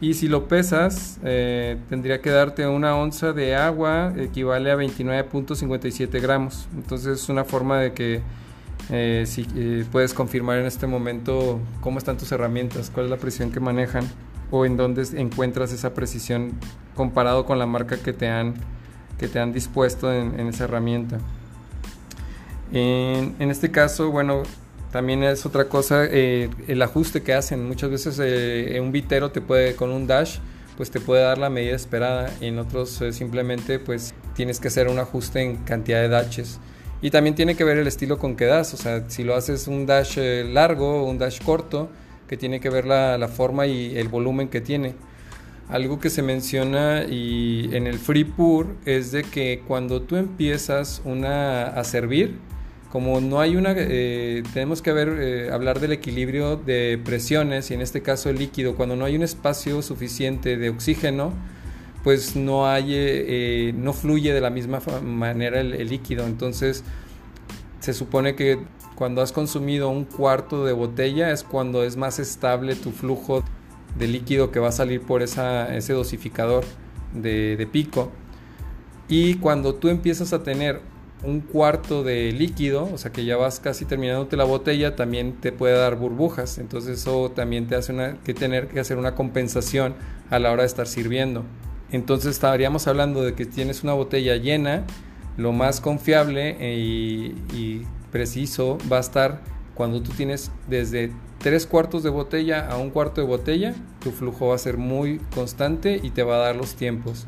Y 0.00 0.14
si 0.14 0.26
lo 0.26 0.48
pesas, 0.48 1.20
eh, 1.22 1.76
tendría 1.88 2.20
que 2.20 2.30
darte 2.30 2.66
una 2.66 2.96
onza 2.96 3.32
de 3.32 3.54
agua 3.54 4.12
equivale 4.16 4.72
a 4.72 4.76
29.57 4.76 6.20
gramos. 6.20 6.68
Entonces 6.74 7.22
es 7.22 7.28
una 7.28 7.44
forma 7.44 7.78
de 7.78 7.92
que 7.92 8.20
eh, 8.90 9.24
si 9.26 9.44
puedes 9.92 10.12
confirmar 10.12 10.58
en 10.58 10.66
este 10.66 10.86
momento 10.86 11.60
cómo 11.80 11.98
están 11.98 12.18
tus 12.18 12.32
herramientas, 12.32 12.90
cuál 12.90 13.06
es 13.06 13.10
la 13.10 13.16
presión 13.16 13.52
que 13.52 13.60
manejan 13.60 14.04
o 14.50 14.66
en 14.66 14.76
dónde 14.76 15.04
encuentras 15.14 15.72
esa 15.72 15.94
precisión 15.94 16.52
comparado 16.94 17.46
con 17.46 17.58
la 17.58 17.66
marca 17.66 17.96
que 17.96 18.12
te 18.12 18.28
han, 18.28 18.54
que 19.18 19.26
te 19.26 19.40
han 19.40 19.52
dispuesto 19.52 20.12
en, 20.12 20.38
esa 20.46 20.64
herramienta. 20.64 21.18
En, 22.72 23.50
este 23.50 23.70
caso, 23.70 24.10
bueno, 24.10 24.42
también 24.90 25.22
es 25.22 25.44
otra 25.44 25.68
cosa 25.68 26.04
eh, 26.04 26.48
el 26.68 26.80
ajuste 26.82 27.22
que 27.22 27.34
hacen. 27.34 27.66
Muchas 27.66 27.90
veces 27.90 28.20
eh, 28.22 28.78
un 28.80 28.92
vitero 28.92 29.30
te 29.30 29.40
puede, 29.40 29.76
con 29.76 29.90
un 29.90 30.06
dash, 30.06 30.38
pues 30.76 30.90
te 30.90 31.00
puede 31.00 31.22
dar 31.22 31.38
la 31.38 31.50
medida 31.50 31.76
esperada. 31.76 32.32
En 32.40 32.58
otros 32.58 33.00
eh, 33.02 33.12
simplemente 33.12 33.78
pues 33.78 34.14
tienes 34.34 34.60
que 34.60 34.68
hacer 34.68 34.88
un 34.88 34.98
ajuste 34.98 35.40
en 35.40 35.56
cantidad 35.58 36.00
de 36.00 36.08
dashes. 36.08 36.58
Y 37.00 37.10
también 37.10 37.34
tiene 37.34 37.56
que 37.56 37.64
ver 37.64 37.78
el 37.78 37.86
estilo 37.86 38.18
con 38.18 38.36
que 38.36 38.46
das, 38.46 38.74
o 38.74 38.76
sea, 38.76 39.08
si 39.08 39.24
lo 39.24 39.34
haces 39.34 39.66
un 39.66 39.86
dash 39.86 40.18
eh, 40.18 40.44
largo 40.44 41.02
o 41.02 41.10
un 41.10 41.18
dash 41.18 41.40
corto, 41.42 41.90
que 42.28 42.36
tiene 42.36 42.60
que 42.60 42.70
ver 42.70 42.86
la, 42.86 43.18
la, 43.18 43.28
forma 43.28 43.66
y 43.66 43.98
el 43.98 44.08
volumen 44.08 44.48
que 44.48 44.60
tiene. 44.60 44.94
Algo 45.68 45.98
que 45.98 46.10
se 46.10 46.22
menciona 46.22 47.04
y 47.04 47.70
en 47.72 47.86
el 47.86 47.98
free 47.98 48.24
pour 48.24 48.66
es 48.86 49.10
de 49.10 49.24
que 49.24 49.62
cuando 49.66 50.02
tú 50.02 50.16
empiezas 50.16 51.02
una, 51.04 51.64
a 51.64 51.84
servir, 51.84 52.38
como 52.92 53.22
no 53.22 53.40
hay 53.40 53.56
una, 53.56 53.72
eh, 53.74 54.42
tenemos 54.52 54.82
que 54.82 54.90
eh, 54.90 55.50
hablar 55.50 55.80
del 55.80 55.92
equilibrio 55.92 56.56
de 56.56 57.00
presiones 57.02 57.70
y 57.70 57.74
en 57.74 57.80
este 57.80 58.02
caso 58.02 58.28
el 58.28 58.36
líquido, 58.36 58.76
cuando 58.76 58.96
no 58.96 59.06
hay 59.06 59.16
un 59.16 59.22
espacio 59.22 59.80
suficiente 59.80 60.58
de 60.58 60.68
oxígeno, 60.68 61.32
pues 62.04 62.36
no 62.36 62.66
hay, 62.68 62.88
eh, 62.90 63.72
no 63.74 63.94
fluye 63.94 64.34
de 64.34 64.42
la 64.42 64.50
misma 64.50 64.80
manera 65.02 65.60
el, 65.60 65.88
líquido. 65.88 66.26
Entonces 66.26 66.84
se 67.80 67.94
supone 67.94 68.36
que 68.36 68.58
cuando 68.94 69.22
has 69.22 69.32
consumido 69.32 69.88
un 69.88 70.04
cuarto 70.04 70.66
de 70.66 70.74
botella 70.74 71.30
es 71.30 71.44
cuando 71.44 71.84
es 71.84 71.96
más 71.96 72.18
estable 72.18 72.74
tu 72.74 72.90
flujo 72.90 73.42
de 73.98 74.06
líquido 74.06 74.50
que 74.50 74.60
va 74.60 74.68
a 74.68 74.72
salir 74.72 75.00
por 75.00 75.22
ese 75.22 75.92
dosificador 75.94 76.62
de 77.14 77.66
pico. 77.72 78.12
Y 79.08 79.36
cuando 79.36 79.76
tú 79.76 79.88
empiezas 79.88 80.34
a 80.34 80.42
tener 80.42 80.91
un 81.24 81.40
cuarto 81.40 82.02
de 82.02 82.32
líquido, 82.32 82.88
o 82.92 82.98
sea 82.98 83.12
que 83.12 83.24
ya 83.24 83.36
vas 83.36 83.60
casi 83.60 83.84
terminándote 83.84 84.36
la 84.36 84.44
botella, 84.44 84.96
también 84.96 85.34
te 85.34 85.52
puede 85.52 85.76
dar 85.76 85.96
burbujas. 85.96 86.58
Entonces 86.58 87.00
eso 87.00 87.30
también 87.30 87.66
te 87.66 87.76
hace 87.76 87.92
una, 87.92 88.18
que 88.24 88.34
tener 88.34 88.68
que 88.68 88.80
hacer 88.80 88.98
una 88.98 89.14
compensación 89.14 89.94
a 90.30 90.38
la 90.38 90.50
hora 90.50 90.62
de 90.62 90.68
estar 90.68 90.86
sirviendo. 90.86 91.44
Entonces 91.92 92.32
estaríamos 92.32 92.86
hablando 92.86 93.22
de 93.22 93.34
que 93.34 93.44
tienes 93.44 93.84
una 93.84 93.92
botella 93.92 94.36
llena, 94.36 94.84
lo 95.36 95.52
más 95.52 95.80
confiable 95.80 96.56
y, 96.60 97.84
preciso 98.10 98.76
va 98.92 98.98
a 98.98 99.00
estar 99.00 99.40
cuando 99.74 100.02
tú 100.02 100.10
tienes 100.10 100.50
desde 100.68 101.12
tres 101.38 101.66
cuartos 101.66 102.02
de 102.02 102.10
botella 102.10 102.68
a 102.68 102.76
un 102.76 102.90
cuarto 102.90 103.22
de 103.22 103.26
botella, 103.26 103.74
tu 104.02 104.10
flujo 104.10 104.48
va 104.48 104.54
a 104.54 104.58
ser 104.58 104.76
muy 104.76 105.18
constante 105.34 105.98
y 106.02 106.10
te 106.10 106.22
va 106.22 106.34
a 106.34 106.38
dar 106.38 106.56
los 106.56 106.74
tiempos. 106.74 107.26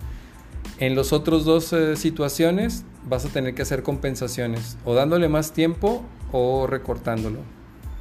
En 0.79 0.95
los 0.95 1.13
otros 1.13 1.45
dos 1.45 1.73
eh, 1.73 1.97
situaciones 1.97 2.85
vas 3.09 3.25
a 3.25 3.29
tener 3.29 3.55
que 3.55 3.63
hacer 3.63 3.83
compensaciones, 3.83 4.77
o 4.85 4.95
dándole 4.95 5.29
más 5.29 5.53
tiempo 5.53 6.03
o 6.33 6.67
recortándolo. 6.67 7.41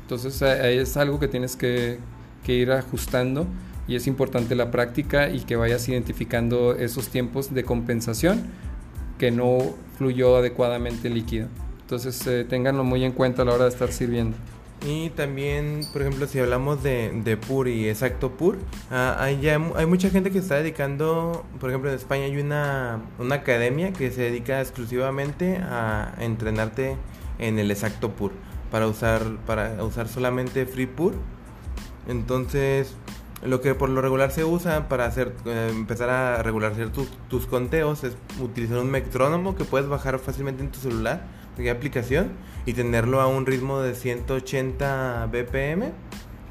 Entonces 0.02 0.42
ahí 0.42 0.78
es 0.78 0.98
algo 0.98 1.20
que 1.20 1.28
tienes 1.28 1.56
que 1.56 2.00
ir 2.48 2.72
ajustando 2.72 3.48
y 3.88 3.96
es 3.96 4.08
importante 4.08 4.56
la 4.56 4.72
práctica 4.72 5.30
y 5.30 5.42
que 5.42 5.56
vayas 5.56 5.88
identificando 5.90 6.76
esos 6.76 7.10
tiempos 7.10 7.54
de 7.54 7.64
compensación 7.64 8.44
que 9.18 9.32
no 9.32 9.60
fluyó 9.98 10.38
adecuadamente 10.38 11.08
el 11.08 11.16
líquido. 11.16 11.48
Entonces 11.82 12.26
eh, 12.28 12.46
muy 12.84 13.04
en 13.04 13.12
cuenta 13.12 13.42
a 13.44 13.46
la 13.46 13.54
hora 13.54 13.66
de 13.66 13.70
estar 13.70 13.92
sirviendo. 13.92 14.38
Y 14.86 15.12
también, 15.12 15.82
por 15.94 16.02
ejemplo, 16.02 16.28
si 16.28 16.40
hablamos 16.40 16.84
de, 16.84 17.12
de 17.24 17.38
PUR 17.38 17.70
y 17.70 17.88
exacto 17.88 18.32
PUR, 18.32 18.58
ah, 18.92 19.16
hay, 19.18 19.40
ya, 19.40 19.60
hay 19.76 19.86
mucha 19.86 20.10
gente 20.10 20.30
que 20.30 20.40
está 20.40 20.56
dedicando, 20.56 21.46
por 21.60 21.70
ejemplo, 21.70 21.90
en 21.90 21.96
España 21.96 22.26
hay 22.26 22.38
una, 22.38 23.02
una 23.18 23.36
academia 23.36 23.94
que 23.94 24.12
se 24.12 24.24
dedica 24.24 24.60
exclusivamente 24.60 25.58
a 25.58 26.16
entrenarte 26.20 26.98
en 27.40 27.60
el 27.60 27.72
exacto 27.72 28.12
PUR, 28.12 28.34
para 28.72 28.88
usar, 28.88 29.38
para 29.46 29.82
usar 29.84 30.10
solamente 30.10 30.66
Free 30.66 30.88
PUR. 30.88 31.14
Entonces, 32.08 32.96
lo 33.46 33.62
que 33.62 33.76
por 33.76 33.90
lo 33.90 34.02
regular 34.02 34.32
se 34.32 34.44
usa 34.46 34.88
para 34.88 35.06
hacer 35.06 35.34
eh, 35.46 35.70
empezar 35.72 36.10
a 36.10 36.42
regular 36.44 36.74
tus 37.30 37.46
conteos 37.46 38.04
es 38.04 38.16
utilizar 38.40 38.78
un 38.78 38.90
metrónomo 38.90 39.56
que 39.56 39.66
puedes 39.66 39.88
bajar 39.88 40.20
fácilmente 40.20 40.64
en 40.64 40.72
tu 40.72 40.80
celular, 40.80 41.26
qué 41.58 41.70
aplicación, 41.70 42.32
y 42.66 42.74
tenerlo 42.74 43.22
a 43.22 43.28
un 43.28 43.46
ritmo 43.46 43.82
de 43.82 43.96
180 43.96 45.28
BPM, 45.32 45.92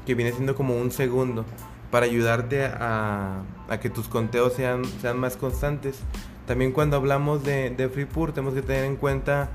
que 0.05 0.15
viene 0.15 0.31
siendo 0.31 0.55
como 0.55 0.75
un 0.75 0.91
segundo, 0.91 1.45
para 1.89 2.05
ayudarte 2.05 2.65
a, 2.65 3.43
que 3.81 3.89
tus 3.89 4.07
conteos 4.07 4.53
sean, 4.53 4.85
sean 5.01 5.19
más 5.19 5.35
constantes. 5.35 5.99
También 6.45 6.71
cuando 6.71 6.97
hablamos 6.97 7.43
de, 7.43 7.69
de 7.71 7.89
FreePur 7.89 8.33
tenemos 8.33 8.53
que 8.53 8.61
tener 8.61 8.85
en 8.85 8.97
cuenta 8.97 9.49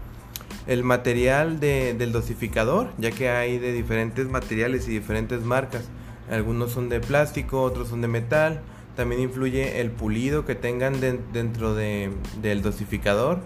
el 0.67 0.85
material 0.85 1.61
del 1.61 2.13
dosificador, 2.13 2.91
ya 2.99 3.11
que 3.11 3.31
hay 3.31 3.59
de 3.59 3.73
diferentes 3.73 4.29
materiales 4.29 4.87
y 4.89 4.91
diferentes 4.91 5.43
marcas. 5.43 5.89
Algunos 6.31 6.73
son 6.73 6.89
de 6.89 7.01
plástico, 7.01 7.63
otros 7.63 7.89
son 7.89 8.01
de 8.01 8.09
metal. 8.09 8.61
También 8.97 9.21
influye 9.21 9.81
el 9.81 9.91
pulido 9.91 10.45
que 10.45 10.55
tengan 10.55 11.01
dentro 11.01 11.75
de, 11.75 12.11
del 12.43 12.63
dosificador, 12.63 13.41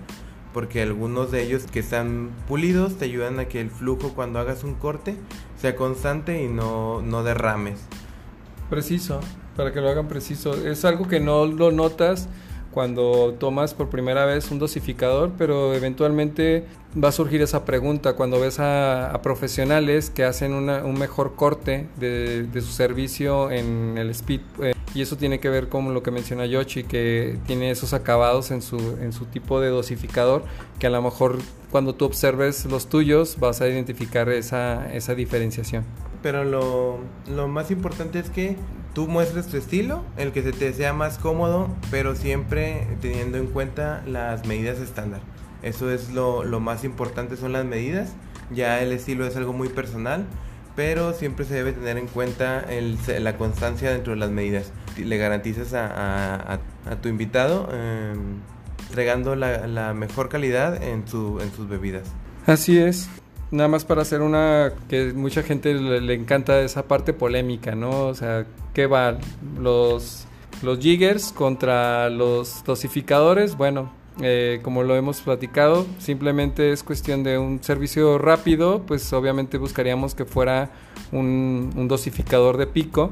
porque 0.54 0.82
algunos 0.82 1.30
de 1.30 1.42
ellos 1.42 1.64
que 1.70 1.80
están 1.80 2.30
pulidos 2.48 2.96
te 2.96 3.04
ayudan 3.04 3.38
a 3.38 3.44
que 3.44 3.60
el 3.60 3.70
flujo 3.70 4.14
cuando 4.14 4.38
hagas 4.38 4.64
un 4.64 4.74
corte 4.74 5.16
sea 5.60 5.76
constante 5.76 6.42
y 6.42 6.48
no, 6.48 7.02
no 7.02 7.22
derrames. 7.22 7.80
Preciso, 8.70 9.20
para 9.54 9.72
que 9.72 9.82
lo 9.82 9.90
hagan 9.90 10.08
preciso. 10.08 10.54
Es 10.54 10.86
algo 10.86 11.06
que 11.06 11.20
no 11.20 11.44
lo 11.44 11.70
notas 11.70 12.28
cuando 12.72 13.34
tomas 13.38 13.74
por 13.74 13.88
primera 13.88 14.24
vez 14.24 14.50
un 14.50 14.58
dosificador, 14.58 15.32
pero 15.38 15.74
eventualmente 15.74 16.64
va 17.02 17.08
a 17.08 17.12
surgir 17.12 17.42
esa 17.42 17.64
pregunta 17.64 18.14
cuando 18.14 18.40
ves 18.40 18.58
a, 18.58 19.18
profesionales 19.22 20.10
que 20.10 20.24
hacen 20.24 20.52
un 20.52 20.98
mejor 20.98 21.34
corte 21.36 21.86
de, 21.98 22.48
su 22.54 22.72
servicio 22.72 23.50
en 23.50 23.96
el 23.98 24.10
speed. 24.10 24.40
Eh, 24.62 24.74
y 24.94 25.00
eso 25.00 25.16
tiene 25.16 25.40
que 25.40 25.48
ver 25.48 25.68
con 25.68 25.94
lo 25.94 26.02
que 26.02 26.10
menciona 26.10 26.44
Yoshi, 26.44 26.84
que 26.84 27.38
tiene 27.46 27.70
esos 27.70 27.94
acabados 27.94 28.50
en 28.50 28.60
su, 28.60 28.76
en 29.00 29.12
su 29.12 29.24
tipo 29.26 29.60
de 29.60 29.68
dosificador, 29.68 30.44
que 30.78 30.86
a 30.86 30.90
lo 30.90 31.00
mejor 31.00 31.38
cuando 31.70 31.94
tú 31.94 32.04
observes 32.04 32.66
los 32.66 32.86
tuyos 32.86 33.38
vas 33.40 33.62
a 33.62 33.68
identificar 33.68 34.28
esa, 34.28 34.92
esa 34.92 35.14
diferenciación. 35.14 35.84
Pero 36.22 36.44
lo, 36.44 36.98
lo 37.26 37.48
más 37.48 37.70
importante 37.70 38.18
es 38.18 38.28
que 38.28 38.56
tú 38.94 39.08
muestres 39.08 39.46
tu 39.46 39.56
estilo, 39.56 40.04
el 40.16 40.32
que 40.32 40.42
se 40.42 40.52
te 40.52 40.72
sea 40.72 40.92
más 40.92 41.18
cómodo, 41.18 41.68
pero 41.90 42.14
siempre 42.14 42.86
teniendo 43.00 43.38
en 43.38 43.46
cuenta 43.46 44.02
las 44.06 44.46
medidas 44.46 44.78
estándar. 44.78 45.20
Eso 45.62 45.90
es 45.90 46.10
lo, 46.10 46.44
más 46.60 46.84
importante, 46.84 47.36
son 47.36 47.52
las 47.52 47.64
medidas. 47.64 48.10
Ya 48.50 48.80
el 48.80 48.92
estilo 48.92 49.26
es 49.26 49.36
algo 49.36 49.52
muy 49.52 49.68
personal, 49.68 50.26
pero 50.76 51.12
siempre 51.12 51.44
se 51.44 51.54
debe 51.54 51.72
tener 51.72 51.96
en 51.96 52.06
cuenta 52.06 52.66
la 53.20 53.36
constancia 53.36 53.90
dentro 53.90 54.12
de 54.12 54.18
las 54.18 54.30
medidas. 54.30 54.72
Le 54.98 55.16
garantizas 55.16 55.72
a, 55.74 56.58
tu 57.00 57.08
invitado 57.08 57.68
em, 57.72 58.40
entregando 58.88 59.36
la, 59.36 59.94
mejor 59.94 60.28
calidad 60.28 60.82
en, 60.82 61.06
su, 61.06 61.38
en 61.40 61.52
sus 61.52 61.68
bebidas. 61.68 62.08
Así 62.46 62.78
es 62.78 63.08
nada 63.52 63.68
más 63.68 63.84
para 63.84 64.02
hacer 64.02 64.22
una 64.22 64.72
que 64.88 65.12
mucha 65.12 65.42
gente 65.42 65.74
le, 65.74 66.14
encanta 66.14 66.60
esa 66.60 66.88
parte 66.88 67.12
polémica, 67.12 67.74
¿no? 67.74 68.06
O 68.06 68.14
sea, 68.14 68.46
¿qué 68.74 68.86
va? 68.86 69.18
Los, 69.60 70.26
los 70.62 70.78
jiggers 70.80 71.32
contra 71.32 72.10
los 72.10 72.64
dosificadores, 72.64 73.56
bueno, 73.56 73.92
eh, 74.20 74.60
como 74.62 74.82
lo 74.82 74.96
hemos 74.96 75.20
platicado, 75.20 75.86
simplemente 75.98 76.72
es 76.72 76.82
cuestión 76.82 77.22
de 77.22 77.38
un 77.38 77.62
servicio 77.62 78.18
rápido, 78.18 78.82
pues 78.86 79.12
obviamente 79.12 79.58
buscaríamos 79.58 80.14
que 80.14 80.24
fuera 80.24 80.70
un, 81.12 81.86
dosificador 81.88 82.56
de 82.56 82.66
pico, 82.66 83.10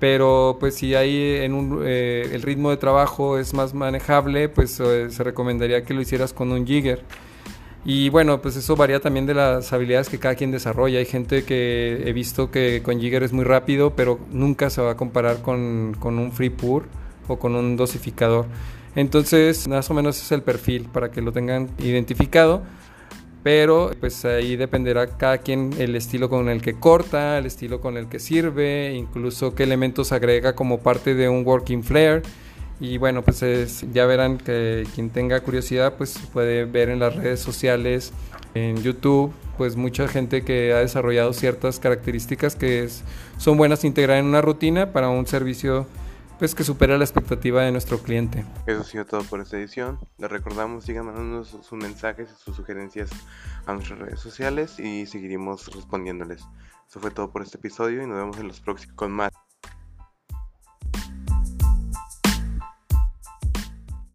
pero 0.00 0.56
pues 0.60 0.76
si 0.76 0.94
hay 0.94 1.36
en 1.36 1.54
un, 1.54 1.82
eh, 1.84 2.30
el 2.32 2.42
ritmo 2.42 2.70
de 2.70 2.76
trabajo 2.76 3.38
es 3.38 3.54
más 3.54 3.74
manejable, 3.74 4.48
pues 4.48 4.78
eh, 4.80 5.10
se 5.10 5.24
recomendaría 5.24 5.84
que 5.84 5.94
lo 5.94 6.00
hicieras 6.00 6.32
con 6.32 6.52
un 6.52 6.66
jigger. 6.66 7.02
Y 7.84 8.08
bueno, 8.10 8.42
pues 8.42 8.56
eso 8.56 8.76
varía 8.76 9.00
también 9.00 9.26
de 9.26 9.34
las 9.34 9.72
habilidades 9.72 10.08
que 10.08 10.18
cada 10.18 10.34
quien 10.34 10.50
desarrolla. 10.50 10.98
Hay 10.98 11.06
gente 11.06 11.44
que 11.44 12.02
he 12.04 12.12
visto 12.12 12.50
que 12.50 12.82
con 12.82 13.00
Jigger 13.00 13.22
es 13.22 13.32
muy 13.32 13.44
rápido, 13.44 13.94
pero 13.94 14.18
nunca 14.30 14.68
se 14.68 14.82
va 14.82 14.92
a 14.92 14.96
comparar 14.96 15.42
con, 15.42 15.96
con 15.98 16.18
un 16.18 16.32
Free 16.32 16.50
Pour 16.50 16.84
o 17.28 17.38
con 17.38 17.54
un 17.54 17.76
dosificador. 17.76 18.46
Entonces, 18.94 19.68
más 19.68 19.90
o 19.90 19.94
menos 19.94 20.20
es 20.20 20.32
el 20.32 20.42
perfil 20.42 20.88
para 20.92 21.10
que 21.10 21.22
lo 21.22 21.32
tengan 21.32 21.68
identificado. 21.78 22.62
Pero 23.42 23.92
pues 24.00 24.24
ahí 24.24 24.56
dependerá 24.56 25.06
cada 25.06 25.38
quien 25.38 25.70
el 25.78 25.94
estilo 25.94 26.28
con 26.28 26.48
el 26.48 26.60
que 26.60 26.74
corta, 26.74 27.38
el 27.38 27.46
estilo 27.46 27.80
con 27.80 27.96
el 27.96 28.08
que 28.08 28.18
sirve, 28.18 28.92
incluso 28.94 29.54
qué 29.54 29.62
elementos 29.62 30.12
agrega 30.12 30.54
como 30.54 30.80
parte 30.80 31.14
de 31.14 31.28
un 31.28 31.46
working 31.46 31.84
flare. 31.84 32.22
Y 32.80 32.98
bueno, 32.98 33.22
pues 33.22 33.40
ya 33.92 34.06
verán 34.06 34.38
que 34.38 34.86
quien 34.94 35.10
tenga 35.10 35.40
curiosidad 35.40 35.94
pues 35.94 36.18
puede 36.32 36.64
ver 36.64 36.90
en 36.90 37.00
las 37.00 37.16
redes 37.16 37.40
sociales, 37.40 38.12
en 38.54 38.82
YouTube, 38.82 39.32
pues 39.56 39.76
mucha 39.76 40.06
gente 40.06 40.44
que 40.44 40.72
ha 40.72 40.78
desarrollado 40.78 41.32
ciertas 41.32 41.80
características 41.80 42.54
que 42.54 42.88
son 43.36 43.56
buenas 43.56 43.84
integrar 43.84 44.18
en 44.18 44.26
una 44.26 44.40
rutina 44.40 44.92
para 44.92 45.08
un 45.08 45.26
servicio 45.26 45.86
pues 46.38 46.54
que 46.54 46.62
supera 46.62 46.96
la 46.96 47.04
expectativa 47.04 47.62
de 47.62 47.72
nuestro 47.72 47.98
cliente. 47.98 48.44
Eso 48.66 48.80
ha 48.80 48.84
sido 48.84 49.04
todo 49.04 49.24
por 49.24 49.40
esta 49.40 49.58
edición. 49.58 49.98
Les 50.18 50.30
recordamos, 50.30 50.84
sigan 50.84 51.06
mandándonos 51.06 51.48
sus 51.48 51.72
mensajes 51.72 52.30
y 52.30 52.44
sus 52.44 52.54
sugerencias 52.54 53.10
a 53.66 53.74
nuestras 53.74 53.98
redes 53.98 54.20
sociales 54.20 54.78
y 54.78 55.06
seguiremos 55.06 55.66
respondiéndoles. 55.74 56.42
Eso 56.88 57.00
fue 57.00 57.10
todo 57.10 57.30
por 57.32 57.42
este 57.42 57.58
episodio 57.58 58.02
y 58.02 58.06
nos 58.06 58.16
vemos 58.16 58.38
en 58.38 58.46
los 58.46 58.60
próximos 58.60 58.94
con 58.94 59.10
más. 59.10 59.32